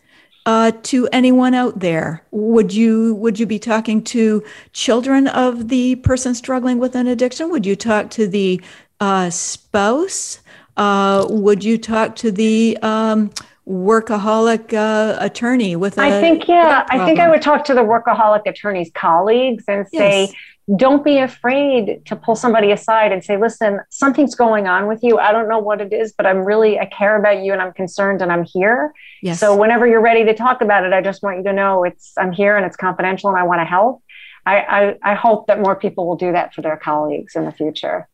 [0.45, 4.43] Uh, to anyone out there, would you would you be talking to
[4.74, 7.52] children of the person struggling with an addiction?
[7.52, 8.60] Would you talk to the
[9.00, 10.39] uh, spouse?
[10.80, 13.30] Uh, would you talk to the um,
[13.68, 17.82] workaholic uh, attorney with a, I think, yeah, I think I would talk to the
[17.82, 20.34] workaholic attorney's colleagues and say, yes.
[20.78, 25.20] don't be afraid to pull somebody aside and say, listen, something's going on with you.
[25.20, 27.74] I don't know what it is, but I'm really, I care about you and I'm
[27.74, 28.94] concerned and I'm here.
[29.22, 29.38] Yes.
[29.38, 32.14] So whenever you're ready to talk about it, I just want you to know it's,
[32.18, 34.02] I'm here and it's confidential and I want to help.
[34.46, 37.52] I, I, I hope that more people will do that for their colleagues in the
[37.52, 38.08] future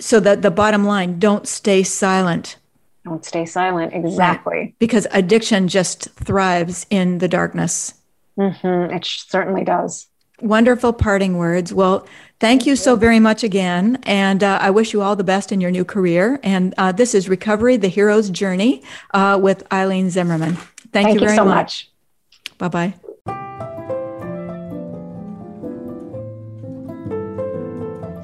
[0.00, 2.56] so that the bottom line don't stay silent.
[3.04, 3.92] Don't stay silent.
[3.94, 4.56] Exactly.
[4.56, 4.74] Right.
[4.78, 7.94] because addiction just thrives in the darkness.
[8.38, 8.94] Mm-hmm.
[8.94, 10.06] it certainly does.
[10.40, 11.72] Wonderful parting words.
[11.72, 12.06] Well
[12.40, 15.60] thank you so very much again and uh, i wish you all the best in
[15.60, 18.82] your new career and uh, this is recovery the hero's journey
[19.14, 20.54] uh, with eilene zimmerman.
[20.56, 21.88] Thank, thank you very so much,
[22.50, 22.58] much.
[22.58, 22.94] bye-bye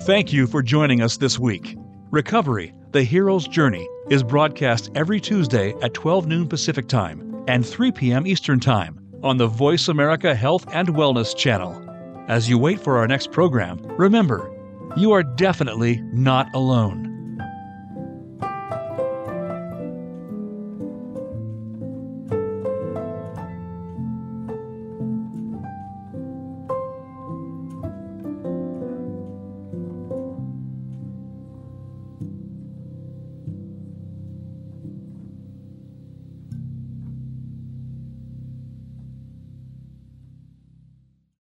[0.09, 1.77] Thank you for joining us this week.
[2.11, 7.93] Recovery, The Hero's Journey, is broadcast every Tuesday at 12 noon Pacific Time and 3
[7.93, 8.27] p.m.
[8.27, 11.79] Eastern Time on the Voice America Health and Wellness channel.
[12.27, 14.51] As you wait for our next program, remember,
[14.97, 17.18] you are definitely not alone.